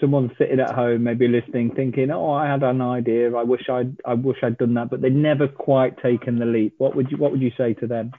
Someone 0.00 0.30
sitting 0.36 0.60
at 0.60 0.74
home, 0.74 1.04
maybe 1.04 1.26
listening, 1.28 1.74
thinking, 1.74 2.10
"Oh, 2.10 2.30
I 2.30 2.46
had 2.46 2.62
an 2.62 2.82
idea. 2.82 3.34
I 3.34 3.44
wish 3.44 3.68
I'd, 3.70 3.96
I 4.04 4.14
wish 4.14 4.38
I'd 4.42 4.58
done 4.58 4.74
that," 4.74 4.90
but 4.90 5.00
they 5.00 5.10
never 5.10 5.48
quite 5.48 6.02
taken 6.02 6.38
the 6.38 6.44
leap. 6.44 6.74
What 6.78 6.94
would 6.94 7.10
you, 7.10 7.16
what 7.16 7.32
would 7.32 7.40
you 7.40 7.52
say 7.56 7.72
to 7.74 7.86
them? 7.86 8.12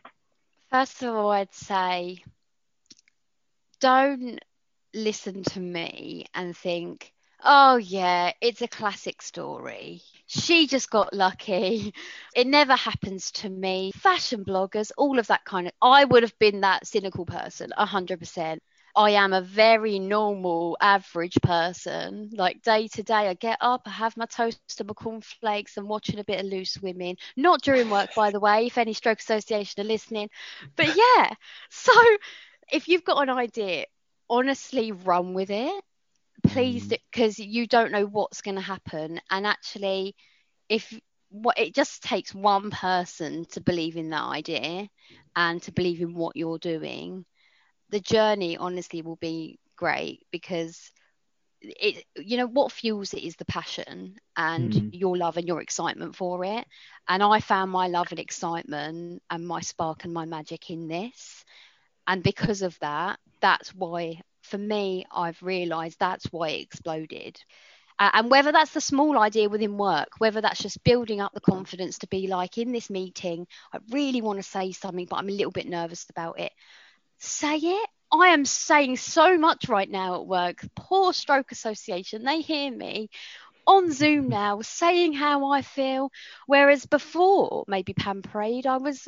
First 0.71 1.03
of 1.03 1.13
all, 1.13 1.29
I'd 1.29 1.53
say 1.53 2.23
don't 3.79 4.39
listen 4.93 5.43
to 5.43 5.59
me 5.59 6.25
and 6.33 6.55
think, 6.55 7.13
oh, 7.43 7.77
yeah, 7.77 8.31
it's 8.41 8.61
a 8.61 8.67
classic 8.67 9.21
story. 9.21 10.01
She 10.27 10.67
just 10.67 10.89
got 10.89 11.13
lucky. 11.13 11.93
It 12.35 12.47
never 12.47 12.75
happens 12.75 13.31
to 13.31 13.49
me. 13.49 13.91
Fashion 13.95 14.43
bloggers, 14.45 14.91
all 14.97 15.19
of 15.19 15.27
that 15.27 15.45
kind 15.45 15.67
of. 15.67 15.73
I 15.81 16.03
would 16.05 16.23
have 16.23 16.37
been 16.39 16.61
that 16.61 16.85
cynical 16.85 17.25
person, 17.25 17.71
100%. 17.77 18.61
I 18.95 19.11
am 19.11 19.33
a 19.33 19.41
very 19.41 19.99
normal, 19.99 20.77
average 20.81 21.37
person. 21.43 22.29
Like 22.33 22.61
day 22.63 22.87
to 22.89 23.03
day, 23.03 23.27
I 23.29 23.33
get 23.35 23.57
up, 23.61 23.83
I 23.85 23.91
have 23.91 24.17
my 24.17 24.25
toast 24.25 24.79
and 24.79 24.87
my 24.87 24.93
cornflakes, 24.93 25.77
and 25.77 25.87
watching 25.87 26.19
a 26.19 26.23
bit 26.23 26.39
of 26.39 26.47
loose 26.47 26.77
women. 26.81 27.15
Not 27.35 27.61
during 27.61 27.89
work, 27.89 28.09
by 28.15 28.31
the 28.31 28.39
way, 28.39 28.65
if 28.67 28.77
any 28.77 28.93
stroke 28.93 29.19
association 29.19 29.81
are 29.81 29.87
listening. 29.87 30.29
But 30.75 30.95
yeah, 30.95 31.33
so 31.69 31.93
if 32.71 32.87
you've 32.87 33.03
got 33.05 33.21
an 33.21 33.29
idea, 33.29 33.85
honestly, 34.29 34.91
run 34.91 35.33
with 35.33 35.51
it. 35.51 35.83
Please, 36.47 36.87
because 36.87 37.39
you 37.39 37.67
don't 37.67 37.91
know 37.91 38.05
what's 38.05 38.41
going 38.41 38.55
to 38.55 38.61
happen. 38.61 39.19
And 39.29 39.45
actually, 39.47 40.15
if 40.69 40.99
what 41.29 41.57
it 41.59 41.73
just 41.75 42.03
takes 42.03 42.33
one 42.33 42.69
person 42.71 43.45
to 43.51 43.61
believe 43.61 43.97
in 43.97 44.09
that 44.11 44.23
idea 44.23 44.87
and 45.35 45.61
to 45.63 45.71
believe 45.71 46.01
in 46.01 46.13
what 46.15 46.35
you're 46.35 46.59
doing 46.59 47.25
the 47.89 47.99
journey 47.99 48.57
honestly 48.57 49.01
will 49.01 49.17
be 49.17 49.59
great 49.77 50.21
because 50.31 50.91
it 51.61 52.03
you 52.17 52.37
know 52.37 52.47
what 52.47 52.71
fuels 52.71 53.13
it 53.13 53.23
is 53.23 53.35
the 53.35 53.45
passion 53.45 54.15
and 54.37 54.79
Mm. 54.79 54.91
your 54.91 55.17
love 55.17 55.37
and 55.37 55.47
your 55.47 55.61
excitement 55.61 56.15
for 56.15 56.43
it 56.45 56.65
and 57.07 57.23
i 57.23 57.39
found 57.39 57.71
my 57.71 57.87
love 57.87 58.07
and 58.11 58.19
excitement 58.19 59.21
and 59.29 59.47
my 59.47 59.59
spark 59.61 60.03
and 60.05 60.13
my 60.13 60.25
magic 60.25 60.69
in 60.69 60.87
this 60.87 61.43
and 62.07 62.23
because 62.23 62.61
of 62.61 62.77
that 62.79 63.19
that's 63.41 63.73
why 63.73 64.19
for 64.47 64.57
me 64.57 65.05
i've 65.11 65.41
realized 65.41 65.97
that's 65.99 66.25
why 66.31 66.49
it 66.49 66.61
exploded 66.61 67.41
uh, 67.99 68.11
and 68.13 68.29
whether 68.29 68.51
that's 68.51 68.73
the 68.73 68.81
small 68.81 69.17
idea 69.17 69.49
within 69.49 69.77
work 69.77 70.09
whether 70.19 70.41
that's 70.41 70.61
just 70.61 70.83
building 70.83 71.21
up 71.21 71.33
the 71.33 71.41
confidence 71.41 71.99
to 71.99 72.07
be 72.07 72.27
like 72.27 72.57
in 72.57 72.71
this 72.71 72.89
meeting 72.89 73.45
i 73.73 73.79
really 73.91 74.21
want 74.21 74.39
to 74.39 74.43
say 74.43 74.71
something 74.71 75.05
but 75.09 75.17
i'm 75.17 75.29
a 75.29 75.33
little 75.33 75.51
bit 75.51 75.67
nervous 75.67 76.05
about 76.09 76.39
it 76.39 76.51
say 77.19 77.57
it. 77.57 77.89
I 78.11 78.29
am 78.29 78.45
saying 78.45 78.97
so 78.97 79.37
much 79.37 79.67
right 79.67 79.89
now 79.89 80.15
at 80.15 80.27
work. 80.27 80.65
Poor 80.75 81.11
Stroke 81.13 81.51
Association, 81.51 82.23
they 82.23 82.41
hear 82.41 82.71
me 82.71 83.09
on 83.65 83.91
Zoom 83.91 84.29
now 84.29 84.61
saying 84.61 85.13
how 85.13 85.51
I 85.51 85.61
feel. 85.61 86.11
Whereas 86.45 86.85
before, 86.85 87.65
maybe 87.67 87.93
Pamperaid, 87.93 88.65
I 88.65 88.77
was, 88.77 89.07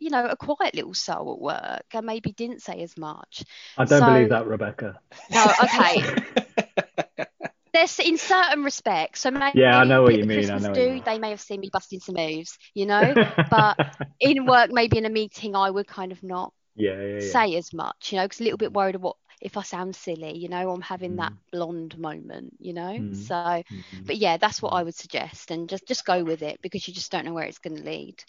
you 0.00 0.10
know, 0.10 0.24
a 0.26 0.36
quiet 0.36 0.74
little 0.74 0.94
soul 0.94 1.32
at 1.34 1.40
work 1.40 1.84
and 1.94 2.06
maybe 2.06 2.32
didn't 2.32 2.62
say 2.62 2.82
as 2.82 2.96
much. 2.96 3.44
I 3.76 3.84
don't 3.84 4.00
So- 4.00 4.06
believe 4.06 4.28
that, 4.30 4.46
Rebecca. 4.46 4.98
No, 5.30 5.44
okay. 5.64 6.02
There's 7.72 7.98
in 8.00 8.16
certain 8.16 8.64
respects. 8.64 9.20
So 9.20 9.30
maybe 9.30 9.60
Yeah, 9.60 9.78
I 9.78 9.84
know 9.84 10.02
what 10.02 10.14
you 10.16 10.24
mean, 10.24 10.50
I 10.50 10.58
know 10.58 10.72
do, 10.72 10.88
mean. 10.94 11.02
they 11.04 11.18
may 11.18 11.30
have 11.30 11.40
seen 11.40 11.60
me 11.60 11.68
busting 11.72 12.00
some 12.00 12.14
moves, 12.16 12.56
you 12.74 12.86
know. 12.86 13.14
but 13.50 13.76
in 14.20 14.46
work, 14.46 14.70
maybe 14.72 14.98
in 14.98 15.04
a 15.04 15.10
meeting, 15.10 15.54
I 15.54 15.70
would 15.70 15.86
kind 15.86 16.10
of 16.12 16.22
not 16.22 16.52
yeah, 16.76 16.94
yeah, 17.00 17.14
yeah. 17.20 17.20
say 17.20 17.56
as 17.56 17.72
much, 17.72 18.12
you 18.12 18.18
know, 18.18 18.24
because 18.24 18.40
a 18.40 18.44
little 18.44 18.58
bit 18.58 18.72
worried 18.72 18.94
of 18.94 19.02
what 19.02 19.16
if 19.40 19.56
I 19.56 19.62
sound 19.62 19.94
silly, 19.94 20.36
you 20.38 20.48
know, 20.48 20.70
I'm 20.72 20.80
having 20.80 21.16
that 21.16 21.32
Mm. 21.32 21.36
blonde 21.52 21.98
moment, 21.98 22.54
you 22.58 22.72
know. 22.72 22.82
Mm. 22.92 23.14
So, 23.14 23.34
Mhm. 23.34 24.06
but 24.06 24.16
yeah, 24.16 24.36
that's 24.38 24.60
what 24.62 24.70
I 24.72 24.82
would 24.82 24.94
suggest, 24.96 25.50
and 25.50 25.68
just 25.68 25.86
just 25.86 26.04
go 26.04 26.24
with 26.24 26.42
it 26.42 26.60
because 26.62 26.88
you 26.88 26.94
just 26.94 27.12
don't 27.12 27.24
know 27.24 27.34
where 27.34 27.44
it's 27.46 27.58
going 27.58 27.76
to 27.76 27.84
lead. 27.84 28.24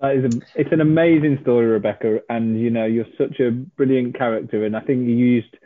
That 0.00 0.16
is 0.16 0.24
a, 0.24 0.40
it's 0.54 0.72
an 0.72 0.80
amazing 0.80 1.38
story, 1.42 1.66
Rebecca, 1.66 2.20
and 2.28 2.60
you 2.60 2.70
know 2.70 2.84
you're 2.84 3.06
such 3.16 3.40
a 3.40 3.50
brilliant 3.50 4.16
character, 4.16 4.64
and 4.64 4.76
I 4.76 4.80
think 4.80 5.06
you 5.06 5.14
used 5.14 5.56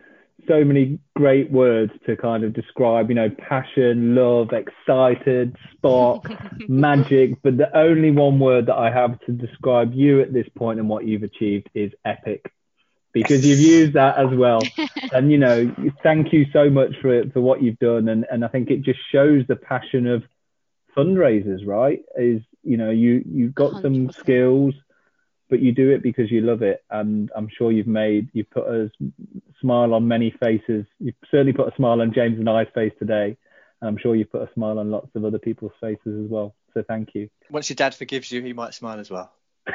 so 0.49 0.65
many 0.65 0.99
great 1.17 1.51
words 1.51 1.93
to 2.07 2.17
kind 2.17 2.45
of 2.45 2.53
describe, 2.53 3.09
you 3.09 3.15
know, 3.15 3.31
passion, 3.31 4.15
love, 4.15 4.51
excited, 4.53 5.57
spark, 5.73 6.25
magic. 6.69 7.43
But 7.43 7.57
the 7.57 7.77
only 7.77 8.11
one 8.11 8.39
word 8.39 8.67
that 8.67 8.77
I 8.77 8.91
have 8.91 9.21
to 9.27 9.33
describe 9.33 9.93
you 9.93 10.21
at 10.21 10.33
this 10.33 10.49
point 10.57 10.79
and 10.79 10.89
what 10.89 11.07
you've 11.07 11.23
achieved 11.23 11.69
is 11.75 11.93
epic, 12.05 12.53
because 13.13 13.45
you've 13.45 13.61
used 13.61 13.95
that 13.95 14.19
as 14.19 14.37
well. 14.37 14.61
And 15.13 15.33
you 15.33 15.39
know, 15.39 15.75
thank 16.05 16.33
you 16.33 16.47
so 16.53 16.71
much 16.71 16.95
for 17.03 17.29
for 17.31 17.41
what 17.41 17.61
you've 17.61 17.81
done, 17.81 18.09
and 18.09 18.25
and 18.31 18.45
I 18.45 18.49
think 18.49 18.71
it 18.71 18.83
just 18.83 19.01
shows 19.11 19.45
the 19.49 19.57
passion 19.57 20.07
of 20.07 20.23
fundraisers, 20.97 21.67
right? 21.67 22.01
Is 22.17 22.43
you 22.63 22.77
know 22.77 22.91
you 22.91 23.23
you've 23.27 23.55
got 23.55 23.83
some 23.83 24.09
100%. 24.09 24.15
skills, 24.15 24.75
but 25.49 25.61
you 25.61 25.73
do 25.73 25.91
it 25.91 26.03
because 26.03 26.31
you 26.31 26.41
love 26.43 26.63
it, 26.63 26.85
and 26.91 27.31
I'm 27.37 27.49
sure 27.49 27.73
you've 27.73 27.87
made 27.87 28.29
you've 28.33 28.51
put 28.51 28.67
a 28.67 28.91
smile 29.61 29.95
on 29.95 30.09
many 30.09 30.31
faces. 30.41 30.87
You've 30.99 31.15
certainly 31.31 31.53
put 31.53 31.73
a 31.73 31.77
smile 31.77 32.01
on 32.01 32.13
James 32.13 32.39
and 32.39 32.49
I's 32.49 32.69
face 32.75 32.93
today, 32.99 33.37
and 33.81 33.89
I'm 33.89 33.99
sure 33.99 34.15
you've 34.15 34.33
put 34.33 34.49
a 34.49 34.53
smile 34.55 34.79
on 34.79 34.91
lots 34.91 35.15
of 35.15 35.25
other 35.25 35.39
people's 35.39 35.73
faces 35.81 36.25
as 36.25 36.31
well. 36.31 36.55
So 36.75 36.85
thank 36.87 37.15
you. 37.15 37.29
Once 37.51 37.69
your 37.69 37.75
dad 37.77 37.95
forgives 37.95 38.31
you, 38.31 38.43
he 38.43 38.53
might 38.53 38.75
smile 38.75 39.01
as 39.01 39.11
well. 39.11 39.33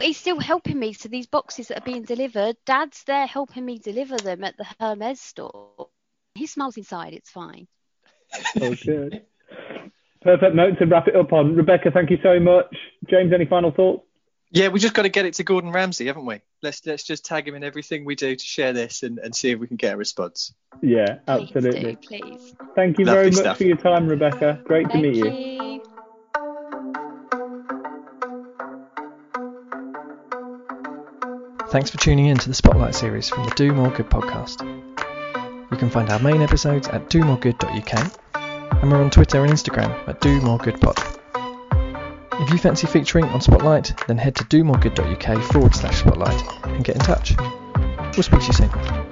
He's 0.00 0.18
still 0.18 0.40
helping 0.40 0.78
me. 0.78 0.92
So 0.92 1.08
these 1.08 1.26
boxes 1.26 1.68
that 1.68 1.78
are 1.78 1.84
being 1.84 2.02
delivered, 2.02 2.56
Dad's 2.66 3.02
there 3.04 3.26
helping 3.26 3.64
me 3.64 3.78
deliver 3.78 4.16
them 4.18 4.44
at 4.44 4.56
the 4.56 4.66
Hermes 4.78 5.20
store. 5.20 5.88
He 6.34 6.46
smiles 6.46 6.76
inside. 6.76 7.14
It's 7.14 7.30
fine. 7.30 7.66
Oh, 8.60 8.72
okay. 8.72 9.22
Perfect 10.26 10.56
note 10.56 10.76
to 10.80 10.86
wrap 10.86 11.06
it 11.06 11.14
up 11.14 11.32
on. 11.32 11.54
Rebecca, 11.54 11.92
thank 11.92 12.10
you 12.10 12.18
so 12.20 12.40
much. 12.40 12.74
James, 13.08 13.32
any 13.32 13.46
final 13.46 13.70
thoughts? 13.70 14.04
Yeah, 14.50 14.68
we 14.68 14.80
just 14.80 14.92
got 14.92 15.02
to 15.02 15.08
get 15.08 15.24
it 15.24 15.34
to 15.34 15.44
Gordon 15.44 15.70
Ramsay, 15.70 16.06
haven't 16.06 16.26
we? 16.26 16.40
Let's 16.62 16.84
let's 16.84 17.04
just 17.04 17.24
tag 17.24 17.46
him 17.46 17.54
in 17.54 17.62
everything 17.62 18.04
we 18.04 18.16
do 18.16 18.34
to 18.34 18.44
share 18.44 18.72
this 18.72 19.04
and, 19.04 19.20
and 19.20 19.32
see 19.36 19.52
if 19.52 19.60
we 19.60 19.68
can 19.68 19.76
get 19.76 19.94
a 19.94 19.96
response. 19.96 20.52
Yeah, 20.82 21.18
absolutely. 21.28 21.94
Please 21.94 22.16
absolutely. 22.16 22.30
do, 22.30 22.38
please. 22.38 22.54
Thank 22.74 22.98
you 22.98 23.04
Lovely 23.04 23.20
very 23.20 23.30
much 23.30 23.38
stuff. 23.38 23.56
for 23.58 23.64
your 23.64 23.76
time, 23.76 24.08
Rebecca. 24.08 24.60
Great 24.64 24.90
to 24.90 24.98
meet 24.98 25.14
you. 25.14 25.30
you. 25.30 25.82
Thanks 31.68 31.90
for 31.90 31.98
tuning 31.98 32.26
in 32.26 32.36
to 32.38 32.48
the 32.48 32.54
Spotlight 32.54 32.96
series 32.96 33.28
from 33.28 33.44
the 33.44 33.52
Do 33.54 33.72
More 33.72 33.90
Good 33.90 34.10
podcast. 34.10 34.62
You 35.70 35.76
can 35.76 35.88
find 35.88 36.10
our 36.10 36.18
main 36.18 36.42
episodes 36.42 36.88
at 36.88 37.08
domoregood.uk 37.10 38.25
and 38.86 38.92
we're 38.92 39.02
on 39.02 39.10
Twitter 39.10 39.42
and 39.42 39.52
Instagram 39.52 39.90
at 40.06 40.20
Do 40.20 40.40
More 40.42 40.58
Good 40.58 40.80
Pod. 40.80 40.96
If 42.34 42.50
you 42.50 42.58
fancy 42.58 42.86
featuring 42.86 43.24
on 43.24 43.40
Spotlight, 43.40 43.92
then 44.06 44.16
head 44.16 44.36
to 44.36 44.44
domoregood.uk 44.44 45.42
forward 45.50 45.74
slash 45.74 45.98
spotlight 45.98 46.40
and 46.66 46.84
get 46.84 46.94
in 46.94 47.02
touch. 47.02 47.34
We'll 47.36 48.22
speak 48.22 48.42
to 48.42 48.46
you 48.46 48.52
soon. 48.52 49.05